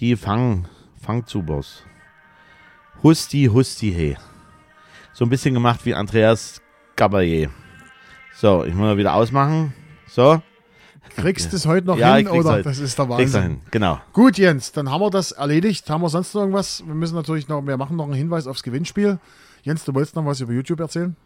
die 0.00 0.16
Fang, 0.16 0.66
Fangzubers. 1.00 1.84
Husti, 3.02 3.48
Husti, 3.52 3.92
he. 3.92 4.16
So 5.12 5.24
ein 5.24 5.30
bisschen 5.30 5.54
gemacht 5.54 5.84
wie 5.84 5.94
Andreas 5.94 6.60
Gabalier. 6.96 7.50
So, 8.34 8.64
ich 8.64 8.72
muss 8.74 8.82
mal 8.84 8.96
wieder 8.96 9.14
ausmachen. 9.14 9.74
So, 10.08 10.42
kriegst 11.16 11.52
du 11.52 11.56
es 11.56 11.66
heute 11.66 11.86
noch 11.86 11.98
Ja, 11.98 12.16
hin 12.16 12.26
krieg's 12.26 12.38
oder 12.38 12.54
heute. 12.54 12.62
das 12.64 12.78
ist 12.78 12.98
der 12.98 13.08
Wahnsinn. 13.08 13.42
hin. 13.42 13.60
Genau. 13.70 14.00
Gut, 14.12 14.38
Jens, 14.38 14.72
dann 14.72 14.90
haben 14.90 15.00
wir 15.02 15.10
das 15.10 15.32
erledigt. 15.32 15.88
Haben 15.90 16.02
wir 16.02 16.08
sonst 16.08 16.34
noch 16.34 16.42
irgendwas? 16.42 16.82
Wir 16.86 16.94
müssen 16.94 17.14
natürlich 17.14 17.48
noch, 17.48 17.64
wir 17.66 17.76
machen 17.76 17.96
noch 17.96 18.04
einen 18.04 18.14
Hinweis 18.14 18.46
aufs 18.46 18.62
Gewinnspiel. 18.62 19.18
Jens, 19.62 19.84
du 19.84 19.94
wolltest 19.94 20.16
noch 20.16 20.24
was 20.24 20.40
über 20.40 20.52
YouTube 20.52 20.80
erzählen? 20.80 21.16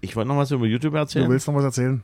Ich 0.00 0.16
wollte 0.16 0.28
noch 0.28 0.36
was 0.36 0.50
über 0.50 0.66
YouTube 0.66 0.92
Du 0.92 0.98
erzählen. 0.98 1.30
willst 1.30 1.46
noch 1.46 1.54
was 1.54 1.64
erzählen? 1.64 2.02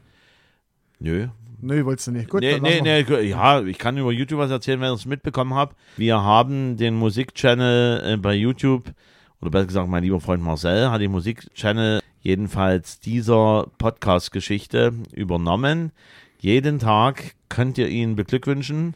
Nö. 1.01 1.29
Nö, 1.61 1.85
wolltest 1.85 2.07
du 2.07 2.13
nicht. 2.13 2.29
Gut, 2.31 2.41
Nee, 2.41 2.61
nee, 2.61 2.81
nee, 2.81 3.01
ja, 3.29 3.61
ich 3.63 3.79
kann 3.79 3.99
über 3.99 4.13
YouTube 4.13 4.39
was 4.39 4.51
erzählen, 4.51 4.81
wenn 4.81 4.91
ihr 4.91 4.95
es 4.95 5.07
mitbekommen 5.07 5.55
habt. 5.55 5.77
Wir 5.97 6.21
haben 6.23 6.77
den 6.77 6.95
Musikchannel 6.95 8.15
äh, 8.15 8.17
bei 8.17 8.35
YouTube, 8.35 8.93
oder 9.41 9.51
besser 9.51 9.67
gesagt, 9.67 9.89
mein 9.89 10.05
lieber 10.05 10.21
Freund 10.21 10.43
Marcel 10.43 10.91
hat 10.91 11.01
den 11.01 11.11
Musikchannel 11.11 12.01
jedenfalls 12.21 13.01
dieser 13.01 13.67
Podcast-Geschichte 13.79 14.93
übernommen. 15.13 15.91
Jeden 16.39 16.79
Tag 16.79 17.35
könnt 17.49 17.79
ihr 17.79 17.89
ihn 17.89 18.15
beglückwünschen. 18.15 18.95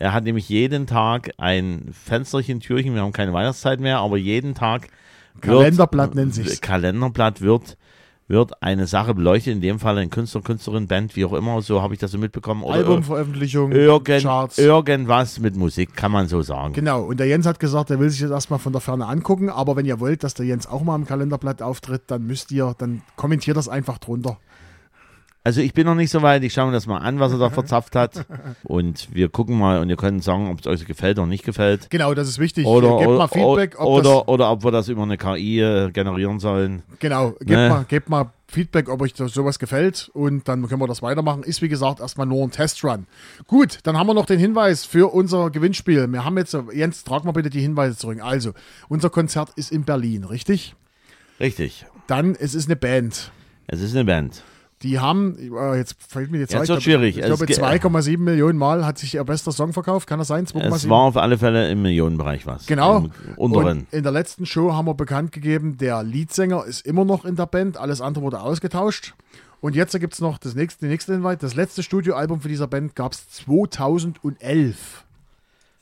Er 0.00 0.12
hat 0.12 0.24
nämlich 0.24 0.48
jeden 0.48 0.88
Tag 0.88 1.30
ein 1.38 1.90
Fensterchen, 1.92 2.58
Türchen, 2.58 2.94
wir 2.96 3.02
haben 3.02 3.12
keine 3.12 3.32
Weihnachtszeit 3.32 3.78
mehr, 3.78 3.98
aber 3.98 4.16
jeden 4.16 4.56
Tag 4.56 4.88
Kalenderblatt 5.40 6.14
nennt 6.14 6.34
sich's. 6.34 6.60
Kalenderblatt 6.60 7.40
wird, 7.40 7.76
wird 8.28 8.62
eine 8.62 8.86
Sache 8.86 9.14
beleuchtet, 9.14 9.54
in 9.54 9.60
dem 9.60 9.78
Fall 9.78 9.98
ein 9.98 10.10
Künstler, 10.10 10.42
Künstlerin, 10.42 10.86
Band, 10.86 11.16
wie 11.16 11.24
auch 11.24 11.32
immer, 11.32 11.60
so 11.62 11.82
habe 11.82 11.94
ich 11.94 12.00
das 12.00 12.12
so 12.12 12.18
mitbekommen. 12.18 12.62
Oder 12.62 12.76
Albumveröffentlichung, 12.76 13.72
irgend, 13.72 14.22
Charts. 14.22 14.58
irgendwas 14.58 15.40
mit 15.40 15.56
Musik, 15.56 15.94
kann 15.94 16.12
man 16.12 16.28
so 16.28 16.42
sagen. 16.42 16.72
Genau, 16.74 17.02
und 17.02 17.18
der 17.18 17.26
Jens 17.26 17.46
hat 17.46 17.58
gesagt, 17.60 17.90
er 17.90 17.98
will 17.98 18.10
sich 18.10 18.20
das 18.20 18.30
erstmal 18.30 18.58
von 18.58 18.72
der 18.72 18.80
Ferne 18.80 19.06
angucken, 19.06 19.50
aber 19.50 19.76
wenn 19.76 19.86
ihr 19.86 20.00
wollt, 20.00 20.24
dass 20.24 20.34
der 20.34 20.46
Jens 20.46 20.66
auch 20.66 20.82
mal 20.82 20.96
im 20.96 21.06
Kalenderblatt 21.06 21.62
auftritt, 21.62 22.02
dann 22.06 22.26
müsst 22.26 22.52
ihr, 22.52 22.74
dann 22.78 23.02
kommentiert 23.16 23.56
das 23.56 23.68
einfach 23.68 23.98
drunter. 23.98 24.38
Also 25.44 25.60
ich 25.60 25.74
bin 25.74 25.86
noch 25.86 25.96
nicht 25.96 26.10
so 26.10 26.22
weit, 26.22 26.44
ich 26.44 26.52
schaue 26.52 26.66
mir 26.66 26.72
das 26.72 26.86
mal 26.86 26.98
an, 26.98 27.18
was 27.18 27.32
er 27.32 27.38
da 27.38 27.50
verzapft 27.50 27.96
hat. 27.96 28.26
Und 28.62 29.12
wir 29.12 29.28
gucken 29.28 29.58
mal 29.58 29.80
und 29.80 29.90
ihr 29.90 29.96
könnt 29.96 30.22
sagen, 30.22 30.48
ob 30.48 30.60
es 30.60 30.66
euch 30.68 30.84
gefällt 30.86 31.18
oder 31.18 31.26
nicht 31.26 31.44
gefällt. 31.44 31.90
Genau, 31.90 32.14
das 32.14 32.28
ist 32.28 32.38
wichtig. 32.38 32.64
Oder, 32.64 32.98
Gebt 32.98 33.10
mal 33.10 33.26
Feedback, 33.26 33.80
ob 33.80 33.86
oder, 33.88 34.02
das, 34.18 34.28
oder 34.28 34.50
ob 34.52 34.62
wir 34.64 34.70
das 34.70 34.88
über 34.88 35.02
eine 35.02 35.18
KI 35.18 35.60
äh, 35.60 35.90
generieren 35.90 36.38
sollen. 36.38 36.82
genau, 37.00 37.30
gebt, 37.40 37.50
Ne? 37.50 37.68
mal, 37.68 37.84
gebt 37.88 38.08
mal 38.08 38.30
Feedback, 38.46 38.88
ob 38.88 39.00
euch 39.00 39.14
sowas 39.16 39.58
gefällt 39.58 40.10
und 40.12 40.46
dann 40.46 40.68
können 40.68 40.80
wir 40.80 40.86
das 40.86 41.02
weitermachen. 41.02 41.42
Ist 41.42 41.60
wie 41.60 41.68
gesagt 41.68 41.98
erstmal 42.00 42.26
nur 42.26 42.44
ein 42.44 42.50
Testrun. 42.52 43.06
Gut, 43.48 43.78
dann 43.82 43.96
haben 43.98 44.06
wir 44.06 44.14
noch 44.14 44.26
den 44.26 44.38
Hinweis 44.38 44.84
für 44.84 45.12
unser 45.12 45.50
Gewinnspiel. 45.50 46.06
Wir 46.06 46.24
haben 46.24 46.36
jetzt, 46.38 46.56
Jens, 46.72 47.02
trag 47.02 47.24
mal 47.24 47.32
bitte 47.32 47.50
die 47.50 47.60
Hinweise 47.62 47.96
zurück. 47.96 48.18
Also, 48.22 48.52
unser 48.88 49.10
Konzert 49.10 49.48
ist 49.56 49.72
in 49.72 49.82
Berlin, 49.84 50.22
richtig? 50.24 50.76
Richtig. 51.40 51.86
Dann, 52.06 52.36
es 52.38 52.54
ist 52.54 52.66
eine 52.66 52.76
Band. 52.76 53.32
Es 53.66 53.80
ist 53.80 53.94
eine 53.96 54.04
Band. 54.04 54.42
Die 54.82 54.98
haben, 54.98 55.36
äh, 55.38 55.76
jetzt 55.76 55.94
fällt 56.06 56.30
mir 56.30 56.38
die. 56.38 56.42
Jetzt 56.42 56.54
ich 56.54 56.62
glaub- 56.62 56.80
schwierig. 56.80 57.16
Ich 57.16 57.24
glaube, 57.24 57.44
Es 57.44 57.46
ge- 57.46 57.56
2,7 57.56 58.18
Millionen 58.24 58.58
Mal 58.58 58.84
hat 58.84 58.98
sich 58.98 59.14
ihr 59.14 59.24
bester 59.24 59.52
Song 59.52 59.72
verkauft. 59.72 60.08
Kann 60.08 60.18
das 60.18 60.28
sein? 60.28 60.44
Es 60.44 60.50
2,7? 60.52 60.88
war 60.90 61.02
auf 61.02 61.16
alle 61.16 61.38
Fälle 61.38 61.70
im 61.70 61.82
Millionenbereich 61.82 62.46
was. 62.46 62.66
Genau. 62.66 63.06
Unteren. 63.36 63.78
Und 63.80 63.92
in 63.92 64.02
der 64.02 64.12
letzten 64.12 64.44
Show 64.46 64.72
haben 64.72 64.86
wir 64.86 64.94
bekannt 64.94 65.32
gegeben, 65.32 65.76
der 65.78 66.02
Leadsänger 66.02 66.64
ist 66.64 66.84
immer 66.86 67.04
noch 67.04 67.24
in 67.24 67.36
der 67.36 67.46
Band. 67.46 67.76
Alles 67.76 68.00
andere 68.00 68.24
wurde 68.24 68.40
ausgetauscht. 68.40 69.14
Und 69.60 69.76
jetzt 69.76 69.98
gibt 70.00 70.14
es 70.14 70.20
noch 70.20 70.38
das 70.38 70.56
nächste, 70.56 70.86
die 70.86 70.90
nächste 70.90 71.12
Hinweis. 71.12 71.38
Das 71.38 71.54
letzte 71.54 71.84
Studioalbum 71.84 72.40
für 72.40 72.48
dieser 72.48 72.66
Band 72.66 72.96
gab 72.96 73.12
es 73.12 73.28
2011. 73.30 75.04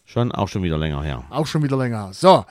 Schon 0.05 0.33
auch 0.33 0.49
schon 0.49 0.63
wieder 0.63 0.77
länger 0.77 1.03
her. 1.03 1.25
Auch 1.31 1.47
schon 1.47 1.63
wieder 1.63 1.77
länger. 1.77 2.11
So, 2.13 2.45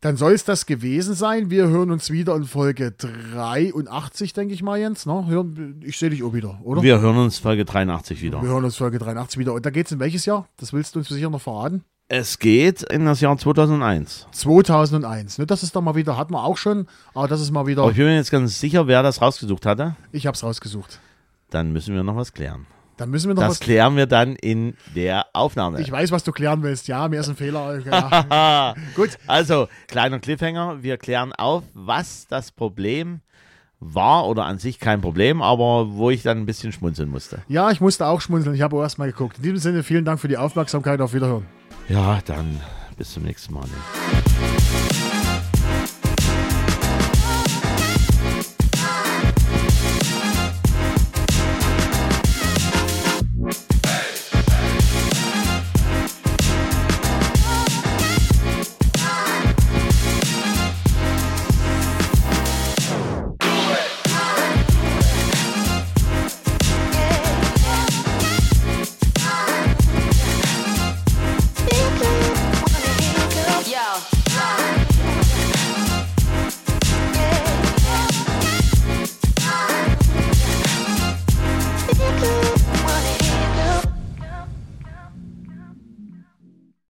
dann 0.00 0.16
soll 0.16 0.32
es 0.32 0.44
das 0.44 0.66
gewesen 0.66 1.14
sein. 1.14 1.50
Wir 1.50 1.66
hören 1.68 1.90
uns 1.90 2.10
wieder 2.10 2.36
in 2.36 2.44
Folge 2.44 2.92
83, 2.92 4.32
denke 4.32 4.54
ich 4.54 4.62
mal, 4.62 4.78
Jens. 4.78 5.06
Ne? 5.06 5.74
Ich 5.82 5.98
sehe 5.98 6.10
dich 6.10 6.22
auch 6.22 6.32
wieder, 6.32 6.60
oder? 6.62 6.82
Wir 6.82 7.00
hören 7.00 7.16
uns 7.18 7.38
Folge 7.38 7.64
83 7.64 8.22
wieder. 8.22 8.40
Wir 8.42 8.50
hören 8.50 8.64
uns 8.64 8.76
Folge 8.76 8.98
83 8.98 9.38
wieder. 9.38 9.54
Und 9.54 9.66
da 9.66 9.70
geht 9.70 9.86
es 9.86 9.92
in 9.92 9.98
welches 9.98 10.24
Jahr? 10.24 10.48
Das 10.56 10.72
willst 10.72 10.94
du 10.94 11.00
uns 11.00 11.08
sicher 11.08 11.30
noch 11.30 11.40
verraten? 11.40 11.82
Es 12.10 12.38
geht 12.38 12.82
in 12.84 13.04
das 13.04 13.20
Jahr 13.20 13.36
2001. 13.36 14.28
2001. 14.32 15.38
Ne, 15.38 15.46
das 15.46 15.62
ist 15.62 15.76
doch 15.76 15.82
mal 15.82 15.94
wieder, 15.94 16.16
hatten 16.16 16.32
wir 16.32 16.42
auch 16.42 16.56
schon, 16.56 16.86
aber 17.12 17.28
das 17.28 17.42
ist 17.42 17.50
mal 17.50 17.66
wieder, 17.66 17.82
Aber 17.82 17.90
ich 17.90 17.98
bin 17.98 18.06
mir 18.06 18.16
jetzt 18.16 18.30
ganz 18.30 18.58
sicher, 18.58 18.86
wer 18.86 19.02
das 19.02 19.20
rausgesucht 19.20 19.66
hatte. 19.66 19.94
ich 20.10 20.26
hab's 20.26 20.42
rausgesucht. 20.42 21.00
Dann 21.50 21.70
müssen 21.72 21.94
wir 21.94 22.02
noch 22.02 22.16
was 22.16 22.32
klären. 22.32 22.66
Dann 22.98 23.10
müssen 23.10 23.28
wir 23.28 23.34
noch 23.34 23.42
Das 23.42 23.52
was. 23.52 23.60
klären 23.60 23.96
wir 23.96 24.06
dann 24.06 24.36
in 24.36 24.76
der 24.94 25.26
Aufnahme. 25.32 25.80
Ich 25.80 25.90
weiß, 25.90 26.10
was 26.10 26.24
du 26.24 26.32
klären 26.32 26.62
willst. 26.62 26.88
Ja, 26.88 27.08
mir 27.08 27.20
ist 27.20 27.28
ein 27.28 27.36
Fehler. 27.36 27.78
Ja. 27.88 28.74
Gut. 28.94 29.10
Also, 29.26 29.68
kleiner 29.86 30.18
Cliffhanger. 30.18 30.82
Wir 30.82 30.98
klären 30.98 31.32
auf, 31.32 31.62
was 31.74 32.26
das 32.28 32.50
Problem 32.52 33.20
war 33.80 34.26
oder 34.26 34.44
an 34.44 34.58
sich 34.58 34.80
kein 34.80 35.00
Problem, 35.00 35.40
aber 35.40 35.92
wo 35.94 36.10
ich 36.10 36.22
dann 36.24 36.38
ein 36.38 36.46
bisschen 36.46 36.72
schmunzeln 36.72 37.08
musste. 37.08 37.42
Ja, 37.46 37.70
ich 37.70 37.80
musste 37.80 38.06
auch 38.06 38.20
schmunzeln. 38.20 38.54
Ich 38.56 38.62
habe 38.62 38.76
auch 38.76 38.82
erst 38.82 38.98
mal 38.98 39.06
geguckt. 39.10 39.36
In 39.36 39.44
diesem 39.44 39.58
Sinne, 39.58 39.82
vielen 39.84 40.04
Dank 40.04 40.18
für 40.20 40.28
die 40.28 40.36
Aufmerksamkeit. 40.36 41.00
Auf 41.00 41.14
Wiederhören. 41.14 41.46
Ja, 41.88 42.18
dann 42.26 42.60
bis 42.96 43.12
zum 43.12 43.22
nächsten 43.22 43.54
Mal. 43.54 43.68